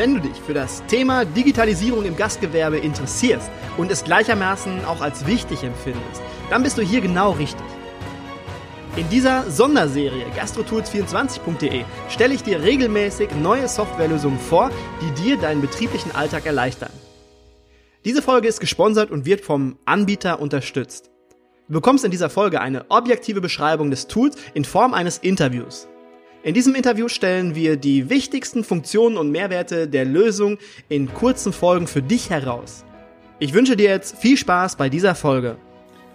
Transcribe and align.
Wenn 0.00 0.14
du 0.14 0.20
dich 0.22 0.40
für 0.40 0.54
das 0.54 0.82
Thema 0.86 1.26
Digitalisierung 1.26 2.06
im 2.06 2.16
Gastgewerbe 2.16 2.78
interessierst 2.78 3.50
und 3.76 3.90
es 3.90 4.02
gleichermaßen 4.02 4.86
auch 4.86 5.02
als 5.02 5.26
wichtig 5.26 5.62
empfindest, 5.62 6.22
dann 6.48 6.62
bist 6.62 6.78
du 6.78 6.82
hier 6.82 7.02
genau 7.02 7.32
richtig. 7.32 7.66
In 8.96 9.06
dieser 9.10 9.50
Sonderserie 9.50 10.24
gastrotools24.de 10.34 11.84
stelle 12.08 12.32
ich 12.32 12.42
dir 12.42 12.62
regelmäßig 12.62 13.32
neue 13.42 13.68
Softwarelösungen 13.68 14.38
vor, 14.38 14.70
die 15.02 15.22
dir 15.22 15.36
deinen 15.36 15.60
betrieblichen 15.60 16.14
Alltag 16.14 16.46
erleichtern. 16.46 16.92
Diese 18.06 18.22
Folge 18.22 18.48
ist 18.48 18.60
gesponsert 18.60 19.10
und 19.10 19.26
wird 19.26 19.42
vom 19.42 19.76
Anbieter 19.84 20.40
unterstützt. 20.40 21.10
Du 21.68 21.74
bekommst 21.74 22.06
in 22.06 22.10
dieser 22.10 22.30
Folge 22.30 22.62
eine 22.62 22.86
objektive 22.88 23.42
Beschreibung 23.42 23.90
des 23.90 24.06
Tools 24.06 24.36
in 24.54 24.64
Form 24.64 24.94
eines 24.94 25.18
Interviews. 25.18 25.89
In 26.42 26.54
diesem 26.54 26.74
Interview 26.74 27.08
stellen 27.08 27.54
wir 27.54 27.76
die 27.76 28.08
wichtigsten 28.08 28.64
Funktionen 28.64 29.18
und 29.18 29.30
Mehrwerte 29.30 29.86
der 29.86 30.06
Lösung 30.06 30.56
in 30.88 31.12
kurzen 31.12 31.52
Folgen 31.52 31.86
für 31.86 32.00
dich 32.00 32.30
heraus. 32.30 32.82
Ich 33.38 33.52
wünsche 33.52 33.76
dir 33.76 33.90
jetzt 33.90 34.16
viel 34.16 34.38
Spaß 34.38 34.76
bei 34.76 34.88
dieser 34.88 35.14
Folge. 35.14 35.56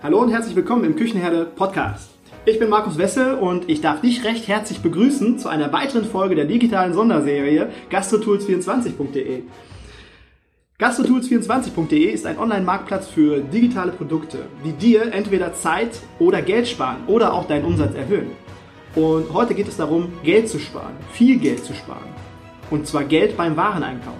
Hallo 0.01 0.17
und 0.19 0.31
herzlich 0.31 0.55
willkommen 0.55 0.83
im 0.83 0.95
Küchenherde 0.95 1.45
Podcast. 1.45 2.09
Ich 2.43 2.57
bin 2.57 2.69
Markus 2.69 2.97
Wessel 2.97 3.35
und 3.35 3.69
ich 3.69 3.81
darf 3.81 4.01
dich 4.01 4.23
recht 4.23 4.47
herzlich 4.47 4.79
begrüßen 4.79 5.37
zu 5.37 5.47
einer 5.47 5.71
weiteren 5.71 6.05
Folge 6.05 6.33
der 6.33 6.45
digitalen 6.45 6.95
Sonderserie 6.95 7.69
gastrotools24.de. 7.91 9.43
Gastrotools24.de 10.79 12.11
ist 12.11 12.25
ein 12.25 12.39
Online-Marktplatz 12.39 13.09
für 13.09 13.41
digitale 13.41 13.91
Produkte, 13.91 14.39
die 14.65 14.71
dir 14.71 15.13
entweder 15.13 15.53
Zeit 15.53 15.99
oder 16.17 16.41
Geld 16.41 16.67
sparen 16.67 17.03
oder 17.05 17.31
auch 17.31 17.47
deinen 17.47 17.65
Umsatz 17.65 17.93
erhöhen. 17.93 18.31
Und 18.95 19.33
heute 19.33 19.53
geht 19.53 19.67
es 19.67 19.75
darum, 19.75 20.13
Geld 20.23 20.47
zu 20.47 20.57
sparen, 20.57 20.95
viel 21.11 21.37
Geld 21.37 21.65
zu 21.65 21.73
sparen. 21.73 22.07
Und 22.71 22.87
zwar 22.87 23.03
Geld 23.03 23.35
beim 23.35 23.57
Wareneinkauf. 23.57 24.15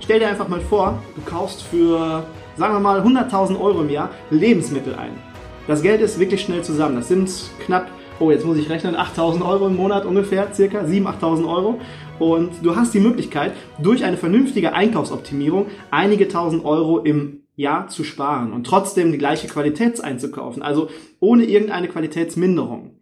Stell 0.00 0.20
dir 0.20 0.28
einfach 0.28 0.48
mal 0.48 0.60
vor, 0.60 1.02
du 1.16 1.22
kaufst 1.22 1.62
für, 1.62 2.24
sagen 2.56 2.74
wir 2.74 2.80
mal, 2.80 3.00
100.000 3.00 3.58
Euro 3.58 3.80
im 3.80 3.90
Jahr 3.90 4.10
Lebensmittel 4.30 4.94
ein. 4.94 5.12
Das 5.66 5.82
Geld 5.82 6.00
ist 6.00 6.18
wirklich 6.18 6.42
schnell 6.42 6.62
zusammen. 6.62 6.96
Das 6.96 7.08
sind 7.08 7.30
knapp, 7.64 7.88
oh, 8.20 8.30
jetzt 8.30 8.44
muss 8.44 8.58
ich 8.58 8.68
rechnen, 8.68 8.96
8.000 8.96 9.46
Euro 9.46 9.66
im 9.66 9.76
Monat 9.76 10.04
ungefähr, 10.04 10.52
circa 10.52 10.80
7.000, 10.80 11.20
8.000 11.20 11.48
Euro. 11.48 11.80
Und 12.18 12.50
du 12.62 12.76
hast 12.76 12.92
die 12.94 13.00
Möglichkeit, 13.00 13.52
durch 13.78 14.04
eine 14.04 14.16
vernünftige 14.16 14.74
Einkaufsoptimierung 14.74 15.66
einige 15.90 16.28
tausend 16.28 16.64
Euro 16.64 16.98
im 16.98 17.44
Jahr 17.56 17.88
zu 17.88 18.04
sparen 18.04 18.52
und 18.52 18.64
trotzdem 18.64 19.10
die 19.10 19.18
gleiche 19.18 19.48
Qualität 19.48 20.02
einzukaufen. 20.02 20.62
Also 20.62 20.88
ohne 21.18 21.44
irgendeine 21.44 21.88
Qualitätsminderung. 21.88 22.97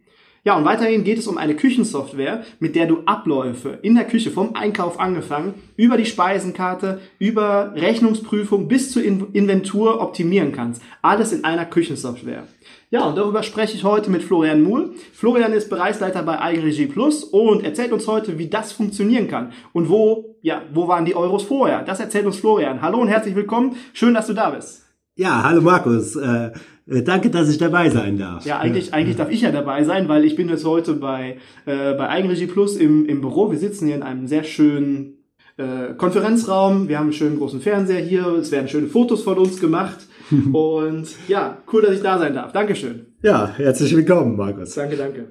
Ja, 0.47 0.55
und 0.55 0.63
weiterhin 0.63 1.03
geht 1.03 1.17
es 1.17 1.27
um 1.27 1.37
eine 1.37 1.57
Küchensoftware, 1.57 2.45
mit 2.61 2.77
der 2.77 2.85
du 2.85 2.99
Abläufe 3.05 3.79
in 3.81 3.95
der 3.95 4.05
Küche 4.05 4.31
vom 4.31 4.55
Einkauf 4.55 4.97
angefangen, 4.97 5.55
über 5.75 5.97
die 5.97 6.05
Speisenkarte, 6.05 7.01
über 7.19 7.73
Rechnungsprüfung 7.75 8.69
bis 8.69 8.93
zur 8.93 9.03
Inventur 9.03 9.99
optimieren 9.99 10.53
kannst. 10.53 10.81
Alles 11.01 11.33
in 11.33 11.43
einer 11.43 11.65
Küchensoftware. 11.65 12.43
Ja, 12.91 13.03
und 13.03 13.17
darüber 13.17 13.43
spreche 13.43 13.75
ich 13.75 13.83
heute 13.83 14.09
mit 14.09 14.23
Florian 14.23 14.63
Muhl. 14.63 14.93
Florian 15.11 15.51
ist 15.51 15.69
Bereichsleiter 15.69 16.23
bei 16.23 16.39
Eigenregie 16.39 16.87
Plus 16.87 17.25
und 17.25 17.65
erzählt 17.65 17.91
uns 17.91 18.07
heute, 18.07 18.39
wie 18.39 18.47
das 18.47 18.71
funktionieren 18.71 19.27
kann 19.27 19.51
und 19.73 19.89
wo, 19.89 20.37
ja, 20.43 20.61
wo 20.73 20.87
waren 20.87 21.03
die 21.03 21.17
Euros 21.17 21.43
vorher? 21.43 21.83
Das 21.83 21.99
erzählt 21.99 22.25
uns 22.25 22.37
Florian. 22.37 22.81
Hallo 22.81 22.99
und 22.99 23.09
herzlich 23.09 23.35
willkommen. 23.35 23.75
Schön, 23.91 24.13
dass 24.13 24.27
du 24.27 24.33
da 24.33 24.51
bist. 24.51 24.85
Ja, 25.15 25.43
hallo 25.43 25.59
Markus. 25.59 26.15
Äh, 26.15 26.51
danke, 26.87 27.29
dass 27.29 27.49
ich 27.49 27.57
dabei 27.57 27.89
sein 27.89 28.17
darf. 28.17 28.45
Ja, 28.45 28.59
eigentlich, 28.59 28.93
eigentlich 28.93 29.17
darf 29.17 29.29
ich 29.29 29.41
ja 29.41 29.51
dabei 29.51 29.83
sein, 29.83 30.07
weil 30.07 30.25
ich 30.25 30.35
bin 30.35 30.49
jetzt 30.49 30.65
heute 30.65 30.93
bei, 30.93 31.37
äh, 31.65 31.93
bei 31.93 32.09
Eigenregie 32.09 32.47
Plus 32.47 32.77
im, 32.77 33.05
im 33.05 33.21
Büro. 33.21 33.51
Wir 33.51 33.59
sitzen 33.59 33.87
hier 33.87 33.95
in 33.95 34.03
einem 34.03 34.27
sehr 34.27 34.43
schönen 34.43 35.17
äh, 35.57 35.93
Konferenzraum. 35.97 36.87
Wir 36.87 36.97
haben 36.97 37.07
einen 37.07 37.13
schönen 37.13 37.37
großen 37.37 37.61
Fernseher 37.61 38.01
hier. 38.01 38.27
Es 38.27 38.51
werden 38.51 38.67
schöne 38.67 38.87
Fotos 38.87 39.23
von 39.23 39.37
uns 39.37 39.59
gemacht. 39.59 39.97
Und 40.53 41.07
ja, 41.27 41.57
cool, 41.71 41.81
dass 41.81 41.95
ich 41.95 42.01
da 42.01 42.19
sein 42.19 42.33
darf. 42.33 42.51
Dankeschön. 42.51 43.07
Ja, 43.21 43.47
herzlich 43.55 43.95
willkommen, 43.95 44.35
Markus. 44.35 44.75
Danke, 44.75 44.95
danke. 44.95 45.27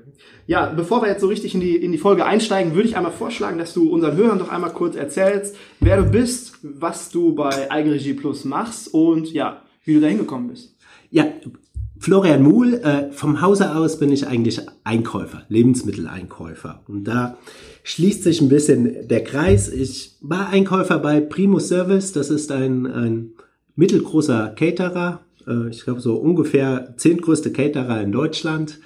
Ja, 0.47 0.73
bevor 0.75 1.03
wir 1.03 1.09
jetzt 1.09 1.21
so 1.21 1.29
richtig 1.29 1.55
in 1.55 1.61
die, 1.61 1.77
in 1.77 1.93
die 1.93 1.99
Folge 1.99 2.25
einsteigen, 2.25 2.75
würde 2.75 2.89
ich 2.89 2.97
einmal 2.97 3.13
vorschlagen, 3.13 3.59
dass 3.59 3.75
du 3.75 3.91
unseren 3.91 4.17
Hörern 4.17 4.39
doch 4.39 4.49
einmal 4.49 4.71
kurz 4.71 4.97
erzählst, 4.97 5.57
wer 5.81 5.99
du 5.99 6.11
bist, 6.11 6.59
was 6.63 7.11
du 7.11 7.35
bei 7.35 7.71
Eigenregie 7.71 8.15
Plus 8.15 8.45
machst 8.45 8.93
und 8.93 9.33
ja, 9.33 9.63
wie 9.85 9.95
du 9.95 10.01
da 10.01 10.09
hingekommen 10.09 10.49
bist. 10.49 10.76
Ja, 11.17 11.25
Florian 11.99 12.43
Muhl, 12.43 12.75
äh, 12.75 13.11
vom 13.11 13.41
Hause 13.41 13.75
aus 13.75 13.99
bin 13.99 14.13
ich 14.13 14.27
eigentlich 14.27 14.61
Einkäufer, 14.85 15.45
Lebensmitteleinkäufer. 15.49 16.83
Und 16.89 17.05
da 17.05 17.39
schließt 17.85 18.23
sich 18.23 18.43
ein 18.43 18.51
bisschen 18.51 19.09
der 19.09 19.25
Kreis. 19.25 19.71
Ich 19.71 20.19
war 20.21 20.51
Einkäufer 20.51 20.99
bei 20.99 21.23
Primus 21.23 21.69
Service, 21.69 22.13
das 22.13 22.29
ist 22.29 22.53
ein, 22.53 22.85
ein 22.85 23.31
mittelgroßer 23.77 24.49
Caterer, 24.59 25.21
äh, 25.47 25.71
ich 25.71 25.85
glaube 25.85 26.03
so 26.03 26.17
ungefähr 26.17 26.93
zehntgrößte 26.99 27.51
Caterer 27.51 28.03
in 28.03 28.13
Deutschland. 28.13 28.79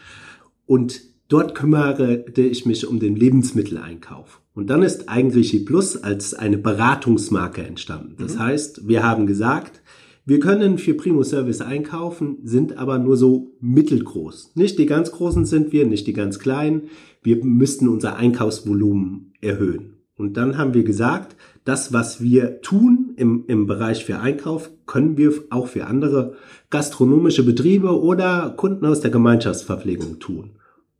Und 0.66 1.00
dort 1.26 1.56
kümmerte 1.56 2.42
ich 2.42 2.64
mich 2.64 2.86
um 2.86 3.00
den 3.00 3.16
Lebensmitteleinkauf. 3.16 4.40
Und 4.54 4.70
dann 4.70 4.84
ist 4.84 5.08
Eigenregie 5.08 5.64
Plus 5.64 5.96
als 5.96 6.32
eine 6.32 6.58
Beratungsmarke 6.58 7.64
entstanden. 7.64 8.14
Das 8.20 8.36
mhm. 8.36 8.38
heißt, 8.38 8.86
wir 8.86 9.02
haben 9.02 9.26
gesagt, 9.26 9.80
wir 10.30 10.38
können 10.38 10.78
für 10.78 10.94
Primo 10.94 11.24
Service 11.24 11.60
einkaufen, 11.60 12.38
sind 12.44 12.78
aber 12.78 13.00
nur 13.00 13.16
so 13.16 13.56
mittelgroß. 13.58 14.52
Nicht 14.54 14.78
die 14.78 14.86
ganz 14.86 15.10
großen 15.10 15.44
sind 15.44 15.72
wir, 15.72 15.84
nicht 15.84 16.06
die 16.06 16.12
ganz 16.12 16.38
kleinen. 16.38 16.82
Wir 17.20 17.44
müssten 17.44 17.88
unser 17.88 18.14
Einkaufsvolumen 18.14 19.32
erhöhen. 19.40 19.94
Und 20.14 20.36
dann 20.36 20.56
haben 20.56 20.72
wir 20.72 20.84
gesagt, 20.84 21.34
das, 21.64 21.92
was 21.92 22.22
wir 22.22 22.60
tun 22.60 23.12
im, 23.16 23.42
im 23.48 23.66
Bereich 23.66 24.04
für 24.04 24.20
Einkauf, 24.20 24.70
können 24.86 25.18
wir 25.18 25.32
auch 25.50 25.66
für 25.66 25.88
andere 25.88 26.36
gastronomische 26.70 27.44
Betriebe 27.44 28.00
oder 28.00 28.54
Kunden 28.56 28.86
aus 28.86 29.00
der 29.00 29.10
Gemeinschaftsverpflegung 29.10 30.20
tun. 30.20 30.50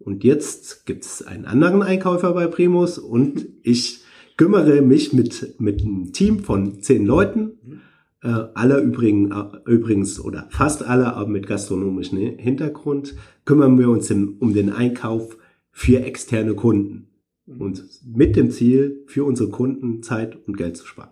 Und 0.01 0.25
jetzt 0.25 0.87
gibt 0.87 1.05
es 1.05 1.23
einen 1.25 1.45
anderen 1.45 1.85
Einkäufer 1.85 2.33
bei 2.35 2.49
Primus 2.49 2.99
und 2.99 3.47
ich 3.63 4.01
kümmere 4.37 4.83
mich 4.83 5.13
mit, 5.13 5.61
mit 5.61 5.83
einem 5.83 6.13
Team 6.13 6.41
von 6.41 6.83
zehn 6.83 7.07
Leuten 7.07 7.53
äh, 7.71 7.90
alle 8.29 8.81
übrigen, 8.81 9.33
äh, 9.33 9.71
übrigens 9.71 10.21
oder 10.21 10.47
fast 10.51 10.85
alle 10.85 11.15
aber 11.15 11.29
mit 11.29 11.47
gastronomischem 11.47 12.19
Hintergrund, 12.39 13.15
kümmern 13.45 13.79
wir 13.79 13.89
uns 13.89 14.11
um 14.11 14.53
den 14.53 14.71
Einkauf 14.71 15.39
für 15.71 16.03
externe 16.03 16.55
Kunden. 16.55 17.09
Mhm. 17.47 17.61
Und 17.61 17.85
mit 18.05 18.37
dem 18.37 18.51
Ziel, 18.51 19.05
für 19.07 19.25
unsere 19.25 19.51
Kunden 19.51 20.03
Zeit 20.03 20.39
und 20.47 20.57
Geld 20.57 20.77
zu 20.77 20.87
sparen. 20.87 21.11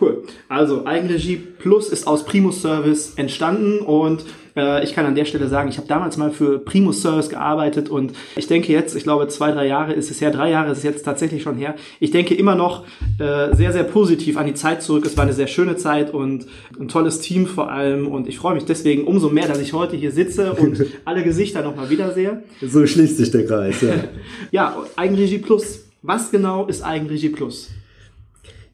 Cool. 0.00 0.22
Also 0.48 0.86
Eigenregie 0.86 1.36
Plus 1.36 1.90
ist 1.90 2.06
aus 2.06 2.24
Primus 2.24 2.62
Service 2.62 3.12
entstanden 3.16 3.80
und 3.80 4.24
äh, 4.56 4.82
ich 4.84 4.94
kann 4.94 5.04
an 5.06 5.14
der 5.14 5.24
Stelle 5.24 5.48
sagen, 5.48 5.68
ich 5.68 5.76
habe 5.76 5.88
damals 5.88 6.16
mal 6.16 6.30
für 6.30 6.58
Primus 6.58 7.02
Service 7.02 7.28
gearbeitet 7.28 7.88
und 7.88 8.12
ich 8.36 8.46
denke 8.46 8.72
jetzt, 8.72 8.96
ich 8.96 9.02
glaube 9.02 9.28
zwei, 9.28 9.52
drei 9.52 9.66
Jahre 9.66 9.92
ist 9.92 10.10
es 10.10 10.20
her, 10.20 10.30
drei 10.30 10.50
Jahre 10.50 10.72
ist 10.72 10.78
es 10.78 10.84
jetzt 10.84 11.04
tatsächlich 11.04 11.42
schon 11.42 11.56
her. 11.56 11.74
Ich 11.98 12.10
denke 12.10 12.34
immer 12.34 12.54
noch 12.54 12.84
äh, 13.18 13.54
sehr, 13.54 13.72
sehr 13.72 13.84
positiv 13.84 14.36
an 14.36 14.46
die 14.46 14.54
Zeit 14.54 14.82
zurück. 14.82 15.04
Es 15.04 15.16
war 15.16 15.24
eine 15.24 15.34
sehr 15.34 15.48
schöne 15.48 15.76
Zeit 15.76 16.14
und 16.14 16.46
ein 16.78 16.88
tolles 16.88 17.20
Team 17.20 17.46
vor 17.46 17.70
allem 17.70 18.06
und 18.06 18.26
ich 18.26 18.38
freue 18.38 18.54
mich 18.54 18.64
deswegen 18.64 19.04
umso 19.04 19.28
mehr, 19.28 19.48
dass 19.48 19.60
ich 19.60 19.72
heute 19.72 19.96
hier 19.96 20.12
sitze 20.12 20.54
und 20.54 20.82
alle 21.04 21.22
Gesichter 21.22 21.62
nochmal 21.62 21.90
wiedersehe. 21.90 22.42
So 22.62 22.86
schließt 22.86 23.18
sich 23.18 23.30
der 23.30 23.46
Kreis. 23.46 23.80
Ja, 23.82 23.94
ja 24.50 24.76
Eigenregie 24.96 25.38
Plus. 25.38 25.84
Was 26.02 26.30
genau 26.30 26.66
ist 26.66 26.82
Eigenregie 26.82 27.28
Plus? 27.28 27.68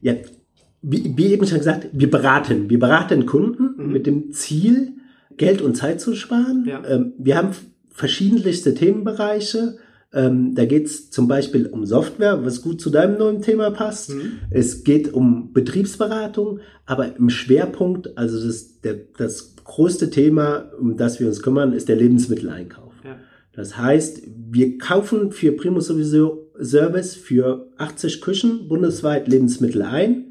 Ja, 0.01 0.13
wie, 0.89 1.17
wie 1.17 1.27
eben 1.27 1.45
schon 1.45 1.57
gesagt, 1.57 1.89
wir 1.91 2.09
beraten. 2.09 2.69
Wir 2.69 2.79
beraten 2.79 3.25
Kunden 3.25 3.75
mhm. 3.77 3.91
mit 3.91 4.07
dem 4.07 4.31
Ziel, 4.31 4.93
Geld 5.35 5.61
und 5.61 5.75
Zeit 5.75 5.99
zu 5.99 6.15
sparen. 6.15 6.65
Ja. 6.65 6.81
Ähm, 6.87 7.13
wir 7.17 7.35
haben 7.35 7.49
verschiedenste 7.91 8.73
Themenbereiche. 8.73 9.77
Ähm, 10.13 10.55
da 10.55 10.65
geht 10.65 10.85
es 10.85 11.11
zum 11.11 11.27
Beispiel 11.27 11.67
um 11.67 11.85
Software, 11.85 12.45
was 12.45 12.61
gut 12.61 12.79
zu 12.79 12.89
deinem 12.89 13.17
neuen 13.17 13.41
Thema 13.41 13.69
passt. 13.71 14.11
Mhm. 14.11 14.39
Es 14.49 14.85
geht 14.85 15.13
um 15.13 15.51
Betriebsberatung, 15.51 16.61
aber 16.85 17.17
im 17.17 17.29
Schwerpunkt, 17.29 18.17
also 18.17 18.43
das, 18.45 18.79
der, 18.79 18.95
das 19.17 19.55
größte 19.65 20.09
Thema, 20.09 20.71
um 20.79 20.95
das 20.95 21.19
wir 21.19 21.27
uns 21.27 21.41
kümmern, 21.41 21.73
ist 21.73 21.89
der 21.89 21.97
Lebensmitteleinkauf. 21.97 22.93
Ja. 23.03 23.17
Das 23.51 23.77
heißt, 23.77 24.21
wir 24.51 24.77
kaufen 24.77 25.33
für 25.33 25.51
Primus 25.51 25.87
sowieso 25.87 26.49
Service 26.61 27.15
für 27.15 27.69
80 27.77 28.21
Küchen 28.21 28.69
bundesweit 28.69 29.27
Lebensmittel 29.27 29.81
ein 29.81 30.27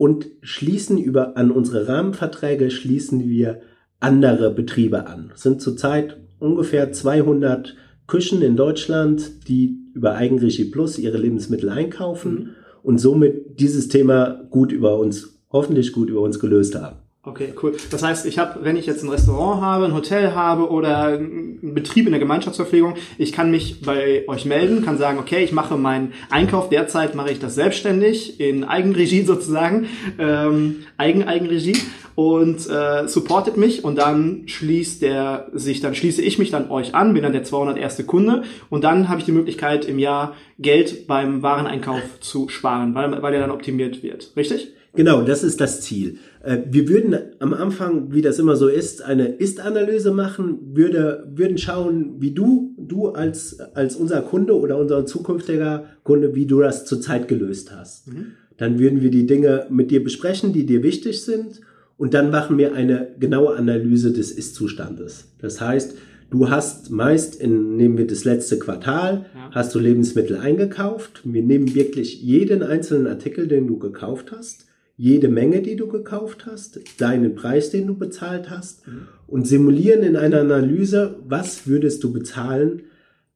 und 0.00 0.30
schließen 0.40 0.96
über 0.96 1.36
an 1.36 1.50
unsere 1.50 1.86
Rahmenverträge 1.86 2.70
schließen 2.70 3.28
wir 3.28 3.60
andere 3.98 4.50
Betriebe 4.50 5.06
an. 5.06 5.30
Es 5.34 5.42
sind 5.42 5.60
zurzeit 5.60 6.16
ungefähr 6.38 6.90
200 6.90 7.76
Küchen 8.06 8.40
in 8.40 8.56
Deutschland, 8.56 9.46
die 9.46 9.76
über 9.92 10.14
Eigenregie 10.14 10.64
Plus 10.70 10.98
ihre 10.98 11.18
Lebensmittel 11.18 11.68
einkaufen 11.68 12.32
mhm. 12.32 12.48
und 12.82 12.96
somit 12.96 13.60
dieses 13.60 13.88
Thema 13.88 14.42
gut 14.48 14.72
über 14.72 14.98
uns, 14.98 15.38
hoffentlich 15.52 15.92
gut 15.92 16.08
über 16.08 16.22
uns 16.22 16.40
gelöst 16.40 16.76
haben. 16.76 16.99
Okay, 17.22 17.52
cool. 17.62 17.76
Das 17.90 18.02
heißt, 18.02 18.24
ich 18.24 18.38
habe, 18.38 18.64
wenn 18.64 18.78
ich 18.78 18.86
jetzt 18.86 19.02
ein 19.02 19.10
Restaurant 19.10 19.60
habe, 19.60 19.84
ein 19.84 19.92
Hotel 19.92 20.34
habe 20.34 20.70
oder 20.70 21.08
einen 21.08 21.74
Betrieb 21.74 22.06
in 22.06 22.12
der 22.12 22.18
Gemeinschaftsverpflegung, 22.18 22.94
ich 23.18 23.32
kann 23.32 23.50
mich 23.50 23.82
bei 23.82 24.24
euch 24.26 24.46
melden, 24.46 24.82
kann 24.82 24.96
sagen, 24.96 25.18
okay, 25.18 25.44
ich 25.44 25.52
mache 25.52 25.76
meinen 25.76 26.14
Einkauf, 26.30 26.70
derzeit 26.70 27.14
mache 27.14 27.30
ich 27.30 27.38
das 27.38 27.54
selbstständig, 27.54 28.40
in 28.40 28.64
Eigenregie 28.64 29.22
sozusagen, 29.26 29.86
ähm, 30.18 30.76
Eigen-Eigenregie 30.96 31.76
und 32.14 32.66
äh, 32.70 33.06
supportet 33.06 33.58
mich 33.58 33.84
und 33.84 33.96
dann 33.96 34.44
schließt 34.46 35.02
der 35.02 35.50
sich, 35.52 35.80
dann 35.80 35.94
schließe 35.94 36.22
ich 36.22 36.38
mich 36.38 36.50
dann 36.50 36.70
euch 36.70 36.94
an, 36.94 37.12
bin 37.12 37.22
dann 37.22 37.32
der 37.32 37.44
201. 37.44 38.06
Kunde 38.06 38.44
und 38.70 38.82
dann 38.82 39.10
habe 39.10 39.20
ich 39.20 39.26
die 39.26 39.32
Möglichkeit 39.32 39.84
im 39.84 39.98
Jahr 39.98 40.34
Geld 40.58 41.06
beim 41.06 41.42
Wareneinkauf 41.42 42.00
zu 42.20 42.48
sparen, 42.48 42.94
weil, 42.94 43.20
weil 43.20 43.34
er 43.34 43.40
dann 43.40 43.50
optimiert 43.50 44.02
wird. 44.02 44.32
Richtig? 44.36 44.72
Genau, 44.94 45.22
das 45.22 45.44
ist 45.44 45.60
das 45.60 45.82
Ziel. 45.82 46.18
Äh, 46.42 46.58
wir 46.70 46.88
würden 46.88 47.16
am 47.38 47.54
Anfang, 47.54 48.12
wie 48.12 48.22
das 48.22 48.38
immer 48.38 48.56
so 48.56 48.68
ist, 48.68 49.02
eine 49.02 49.28
Ist-Analyse 49.28 50.12
machen, 50.12 50.58
würde, 50.74 51.30
würden 51.34 51.58
schauen, 51.58 52.16
wie 52.18 52.32
du, 52.32 52.74
du 52.78 53.08
als, 53.08 53.60
als 53.74 53.96
unser 53.96 54.22
Kunde 54.22 54.58
oder 54.58 54.78
unser 54.78 55.06
zukünftiger 55.06 55.84
Kunde, 56.02 56.34
wie 56.34 56.46
du 56.46 56.60
das 56.60 56.86
zurzeit 56.86 57.28
gelöst 57.28 57.74
hast. 57.74 58.08
Mhm. 58.08 58.32
Dann 58.56 58.78
würden 58.78 59.00
wir 59.00 59.10
die 59.10 59.26
Dinge 59.26 59.66
mit 59.70 59.90
dir 59.90 60.02
besprechen, 60.02 60.52
die 60.52 60.66
dir 60.66 60.82
wichtig 60.82 61.22
sind. 61.22 61.60
Und 61.96 62.14
dann 62.14 62.30
machen 62.30 62.56
wir 62.56 62.74
eine 62.74 63.08
genaue 63.18 63.56
Analyse 63.56 64.10
des 64.10 64.30
Ist-Zustandes. 64.32 65.32
Das 65.38 65.60
heißt, 65.60 65.96
du 66.30 66.48
hast 66.48 66.90
meist, 66.90 67.38
in, 67.38 67.76
nehmen 67.76 67.98
wir 67.98 68.06
das 68.06 68.24
letzte 68.24 68.58
Quartal, 68.58 69.26
ja. 69.34 69.50
hast 69.50 69.74
du 69.74 69.78
Lebensmittel 69.78 70.38
eingekauft. 70.38 71.20
Wir 71.24 71.42
nehmen 71.42 71.74
wirklich 71.74 72.22
jeden 72.22 72.62
einzelnen 72.62 73.06
Artikel, 73.06 73.48
den 73.48 73.66
du 73.66 73.78
gekauft 73.78 74.32
hast 74.32 74.69
jede 75.00 75.28
Menge, 75.28 75.62
die 75.62 75.76
du 75.76 75.88
gekauft 75.88 76.44
hast, 76.44 76.78
deinen 76.98 77.34
Preis, 77.34 77.70
den 77.70 77.86
du 77.86 77.96
bezahlt 77.96 78.50
hast 78.50 78.86
mhm. 78.86 79.08
und 79.26 79.46
simulieren 79.46 80.02
in 80.02 80.14
einer 80.14 80.40
Analyse, 80.40 81.16
was 81.26 81.66
würdest 81.66 82.04
du 82.04 82.12
bezahlen, 82.12 82.82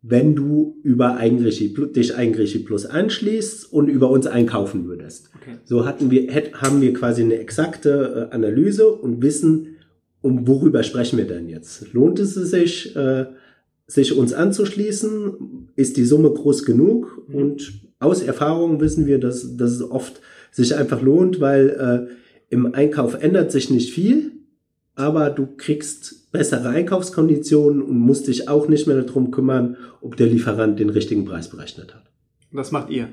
wenn 0.02 0.34
du 0.34 0.76
über 0.82 1.16
Eigenregie, 1.16 1.75
dich 1.96 2.14
Eigenregie 2.14 2.58
Plus 2.58 2.84
anschließt 2.84 3.72
und 3.72 3.88
über 3.88 4.11
uns 4.11 4.26
einkaufen 4.26 4.87
würdest. 4.87 5.31
Okay. 5.40 5.56
So 5.64 5.87
hatten 5.87 6.11
wir, 6.11 6.31
haben 6.52 6.82
wir 6.82 6.93
quasi 6.93 7.22
eine 7.22 7.38
exakte 7.38 8.28
äh, 8.31 8.34
Analyse 8.34 8.87
und 8.87 9.22
wissen, 9.22 9.76
um 10.20 10.46
worüber 10.46 10.82
sprechen 10.82 11.17
wir 11.17 11.26
denn 11.26 11.49
jetzt? 11.49 11.94
Lohnt 11.94 12.19
es 12.19 12.34
sich, 12.34 12.94
äh, 12.94 13.25
sich 13.87 14.14
uns 14.14 14.34
anzuschließen? 14.34 15.70
Ist 15.76 15.96
die 15.96 16.05
Summe 16.05 16.31
groß 16.31 16.67
genug? 16.67 17.26
Mhm. 17.26 17.34
Und 17.34 17.72
aus 18.00 18.22
Erfahrung 18.22 18.82
wissen 18.82 19.06
wir, 19.06 19.19
dass, 19.19 19.56
dass 19.56 19.70
es 19.70 19.90
oft 19.90 20.20
sich 20.55 20.77
einfach 20.77 21.03
lohnt, 21.03 21.41
weil 21.41 22.09
äh, 22.09 22.15
im 22.49 22.75
Einkauf 22.75 23.21
ändert 23.21 23.51
sich 23.51 23.71
nicht 23.71 23.93
viel, 23.93 24.31
aber 24.95 25.31
du 25.31 25.49
kriegst 25.56 26.31
bessere 26.31 26.69
Einkaufskonditionen 26.69 27.83
und 27.83 27.99
musst 27.99 28.29
dich 28.29 28.49
auch 28.49 28.69
nicht 28.69 28.87
mehr 28.87 29.03
darum 29.03 29.33
kümmern, 29.33 29.77
ob 30.01 30.17
der 30.17 30.29
Lieferant 30.29 30.79
den 30.79 30.91
richtigen 30.91 31.25
Preis 31.25 31.49
berechnet 31.49 31.93
hat. 31.93 32.05
Das 32.53 32.71
macht 32.71 32.91
ihr? 32.91 33.09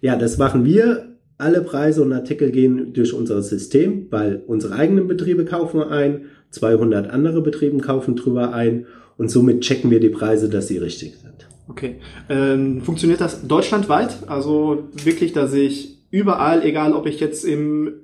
Ja, 0.00 0.16
das 0.16 0.36
machen 0.36 0.64
wir. 0.64 1.16
Alle 1.38 1.62
Preise 1.62 2.02
und 2.02 2.12
Artikel 2.12 2.50
gehen 2.50 2.92
durch 2.92 3.14
unser 3.14 3.40
System, 3.42 4.08
weil 4.10 4.42
unsere 4.46 4.74
eigenen 4.74 5.06
Betriebe 5.06 5.44
kaufen 5.44 5.82
ein, 5.82 6.22
200 6.50 7.08
andere 7.08 7.40
Betriebe 7.40 7.78
kaufen 7.78 8.16
drüber 8.16 8.52
ein 8.52 8.86
und 9.16 9.30
somit 9.30 9.60
checken 9.60 9.92
wir 9.92 10.00
die 10.00 10.08
Preise, 10.08 10.48
dass 10.48 10.66
sie 10.66 10.78
richtig 10.78 11.14
sind. 11.16 11.46
Okay. 11.68 11.96
Ähm, 12.28 12.82
funktioniert 12.82 13.20
das 13.20 13.46
deutschlandweit? 13.46 14.28
Also 14.28 14.88
wirklich, 15.04 15.32
dass 15.32 15.54
ich 15.54 15.99
überall, 16.10 16.64
egal 16.64 16.92
ob 16.92 17.06
ich 17.06 17.20
jetzt 17.20 17.44
im 17.44 18.02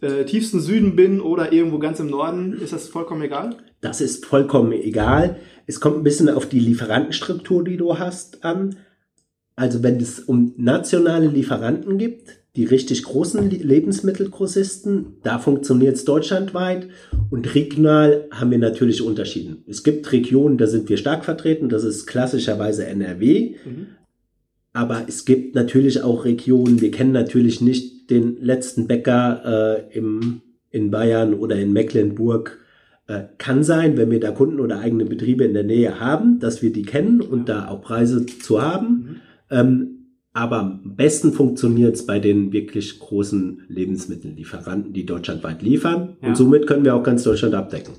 äh, 0.00 0.24
tiefsten 0.24 0.60
Süden 0.60 0.96
bin 0.96 1.20
oder 1.20 1.52
irgendwo 1.52 1.78
ganz 1.78 2.00
im 2.00 2.08
Norden, 2.08 2.52
ist 2.52 2.72
das 2.72 2.88
vollkommen 2.88 3.22
egal? 3.22 3.56
Das 3.80 4.00
ist 4.00 4.26
vollkommen 4.26 4.72
egal. 4.72 5.36
Es 5.66 5.80
kommt 5.80 5.96
ein 5.96 6.02
bisschen 6.02 6.28
auf 6.28 6.46
die 6.48 6.60
Lieferantenstruktur, 6.60 7.64
die 7.64 7.76
du 7.76 7.98
hast, 7.98 8.44
an. 8.44 8.76
Also 9.56 9.82
wenn 9.82 9.98
es 9.98 10.20
um 10.20 10.52
nationale 10.56 11.28
Lieferanten 11.28 11.98
gibt, 11.98 12.40
die 12.56 12.64
richtig 12.64 13.04
großen 13.04 13.50
Lebensmittelgrossisten, 13.50 15.18
da 15.22 15.38
funktioniert 15.38 15.96
es 15.96 16.04
deutschlandweit 16.04 16.88
und 17.30 17.54
regional 17.54 18.28
haben 18.30 18.50
wir 18.50 18.58
natürlich 18.58 19.02
Unterschieden. 19.02 19.62
Es 19.68 19.82
gibt 19.82 20.10
Regionen, 20.10 20.56
da 20.56 20.66
sind 20.66 20.88
wir 20.88 20.96
stark 20.96 21.24
vertreten, 21.24 21.68
das 21.68 21.84
ist 21.84 22.06
klassischerweise 22.06 22.86
NRW, 22.86 23.56
mhm. 23.64 23.86
Aber 24.76 25.04
es 25.08 25.24
gibt 25.24 25.54
natürlich 25.54 26.02
auch 26.02 26.26
Regionen, 26.26 26.82
wir 26.82 26.90
kennen 26.90 27.12
natürlich 27.12 27.62
nicht 27.62 28.10
den 28.10 28.36
letzten 28.42 28.86
Bäcker 28.86 29.86
äh, 29.88 29.96
im, 29.96 30.42
in 30.70 30.90
Bayern 30.90 31.32
oder 31.32 31.56
in 31.56 31.72
Mecklenburg. 31.72 32.58
Äh, 33.06 33.22
kann 33.38 33.64
sein, 33.64 33.96
wenn 33.96 34.10
wir 34.10 34.20
da 34.20 34.32
Kunden 34.32 34.60
oder 34.60 34.78
eigene 34.78 35.06
Betriebe 35.06 35.44
in 35.44 35.54
der 35.54 35.64
Nähe 35.64 35.98
haben, 35.98 36.40
dass 36.40 36.60
wir 36.60 36.74
die 36.74 36.82
kennen 36.82 37.22
und 37.22 37.48
da 37.48 37.68
auch 37.68 37.80
Preise 37.80 38.26
zu 38.26 38.60
haben. 38.60 38.88
Mhm. 38.88 39.16
Ähm, 39.48 39.88
aber 40.34 40.58
am 40.58 40.94
besten 40.94 41.32
funktioniert 41.32 41.94
es 41.94 42.04
bei 42.04 42.18
den 42.18 42.52
wirklich 42.52 42.98
großen 42.98 43.62
Lebensmittellieferanten, 43.68 44.92
die 44.92 45.06
deutschlandweit 45.06 45.62
liefern. 45.62 46.18
Ja. 46.20 46.28
Und 46.28 46.36
somit 46.36 46.66
können 46.66 46.84
wir 46.84 46.94
auch 46.94 47.02
ganz 47.02 47.22
Deutschland 47.22 47.54
abdecken. 47.54 47.94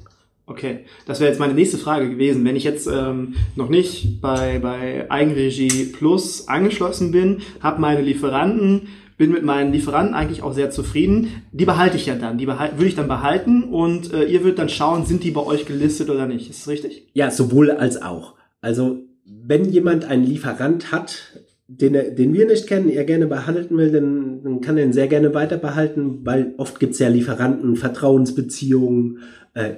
Okay, 0.50 0.86
das 1.06 1.20
wäre 1.20 1.30
jetzt 1.30 1.40
meine 1.40 1.54
nächste 1.54 1.78
Frage 1.78 2.10
gewesen. 2.10 2.46
Wenn 2.46 2.56
ich 2.56 2.64
jetzt 2.64 2.88
ähm, 2.88 3.36
noch 3.58 3.68
nicht 3.68 4.22
bei, 4.22 4.60
bei 4.60 5.12
Eigenregie 5.12 5.92
Plus 5.92 6.48
angeschlossen 6.48 7.12
bin, 7.12 7.40
habe 7.60 7.82
meine 7.82 8.02
Lieferanten, 8.02 8.88
bin 9.18 9.32
mit 9.34 9.44
meinen 9.44 9.74
Lieferanten 9.74 10.16
eigentlich 10.16 10.44
auch 10.44 10.54
sehr 10.54 10.72
zufrieden, 10.72 11.44
die 11.52 11.66
behalte 11.66 11.98
ich 11.98 12.06
ja 12.06 12.16
dann. 12.16 12.38
Die 12.38 12.46
behalte, 12.46 12.78
würde 12.78 12.88
ich 12.88 12.96
dann 12.96 13.10
behalten 13.10 13.64
und 13.64 14.14
äh, 14.14 14.24
ihr 14.24 14.42
würdet 14.42 14.60
dann 14.60 14.70
schauen, 14.70 15.06
sind 15.06 15.26
die 15.26 15.32
bei 15.32 15.46
euch 15.46 15.66
gelistet 15.66 16.10
oder 16.10 16.28
nicht. 16.28 16.50
Ist 16.50 16.62
das 16.62 16.70
richtig? 16.70 17.10
Ja, 17.14 17.30
sowohl 17.30 17.70
als 17.70 18.02
auch. 18.02 18.36
Also 18.62 19.00
wenn 19.26 19.66
jemand 19.66 20.06
einen 20.06 20.24
Lieferant 20.24 20.94
hat, 20.94 21.42
den, 21.68 21.94
er, 21.94 22.12
den 22.12 22.34
wir 22.34 22.48
nicht 22.48 22.68
kennen, 22.68 22.90
er 22.90 23.04
gerne 23.04 23.28
behalten 23.28 23.76
will, 23.78 23.92
dann, 23.92 24.44
dann 24.44 24.62
kann 24.62 24.78
er 24.78 24.86
ihn 24.86 24.94
sehr 24.94 25.08
gerne 25.08 25.34
weiter 25.34 25.58
behalten, 25.58 26.22
weil 26.24 26.54
oft 26.58 26.80
gibt 26.80 26.94
es 26.94 27.00
ja 27.00 27.10
Lieferanten, 27.10 27.76
Vertrauensbeziehungen, 27.76 29.20
äh, 29.54 29.74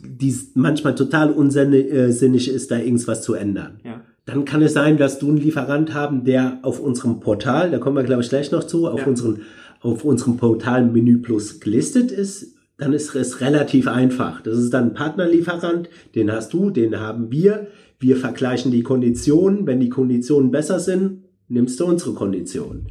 die 0.00 0.34
manchmal 0.54 0.94
total 0.94 1.30
unsinnig 1.30 2.48
ist, 2.48 2.70
da 2.70 2.78
irgendwas 2.78 3.22
zu 3.22 3.34
ändern. 3.34 3.80
Ja. 3.84 4.00
Dann 4.26 4.44
kann 4.44 4.62
es 4.62 4.72
sein, 4.72 4.96
dass 4.96 5.18
du 5.18 5.28
einen 5.28 5.36
Lieferant 5.36 5.92
haben, 5.92 6.24
der 6.24 6.58
auf 6.62 6.80
unserem 6.80 7.20
Portal, 7.20 7.70
da 7.70 7.78
kommen 7.78 7.96
wir 7.96 8.04
glaube 8.04 8.22
ich 8.22 8.28
gleich 8.28 8.50
noch 8.50 8.64
zu, 8.64 8.88
auf, 8.88 9.00
ja. 9.00 9.06
unseren, 9.06 9.42
auf 9.80 10.04
unserem 10.04 10.36
Portal 10.36 10.86
Menü 10.86 11.18
Plus 11.18 11.60
gelistet 11.60 12.10
ist. 12.10 12.54
Dann 12.76 12.92
ist 12.92 13.14
es 13.14 13.40
relativ 13.40 13.86
einfach. 13.86 14.40
Das 14.40 14.58
ist 14.58 14.74
dann 14.74 14.88
ein 14.88 14.94
Partnerlieferant, 14.94 15.88
den 16.14 16.32
hast 16.32 16.52
du, 16.54 16.70
den 16.70 16.98
haben 16.98 17.30
wir. 17.30 17.68
Wir 18.00 18.16
vergleichen 18.16 18.72
die 18.72 18.82
Konditionen. 18.82 19.66
Wenn 19.66 19.78
die 19.78 19.90
Konditionen 19.90 20.50
besser 20.50 20.80
sind, 20.80 21.22
nimmst 21.48 21.78
du 21.78 21.84
unsere 21.84 22.14
Konditionen. 22.14 22.88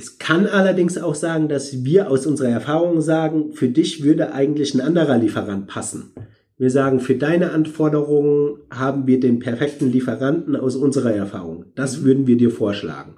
Es 0.00 0.16
kann 0.16 0.46
allerdings 0.46 0.96
auch 0.96 1.16
sagen, 1.16 1.48
dass 1.48 1.84
wir 1.84 2.08
aus 2.08 2.24
unserer 2.24 2.50
Erfahrung 2.50 3.00
sagen, 3.00 3.52
für 3.52 3.66
dich 3.66 4.04
würde 4.04 4.32
eigentlich 4.32 4.72
ein 4.72 4.80
anderer 4.80 5.18
Lieferant 5.18 5.66
passen. 5.66 6.12
Wir 6.56 6.70
sagen, 6.70 7.00
für 7.00 7.16
deine 7.16 7.50
Anforderungen 7.50 8.58
haben 8.70 9.08
wir 9.08 9.18
den 9.18 9.40
perfekten 9.40 9.90
Lieferanten 9.90 10.54
aus 10.54 10.76
unserer 10.76 11.12
Erfahrung. 11.12 11.64
Das 11.74 11.98
mhm. 11.98 12.04
würden 12.04 12.26
wir 12.28 12.36
dir 12.36 12.52
vorschlagen. 12.52 13.16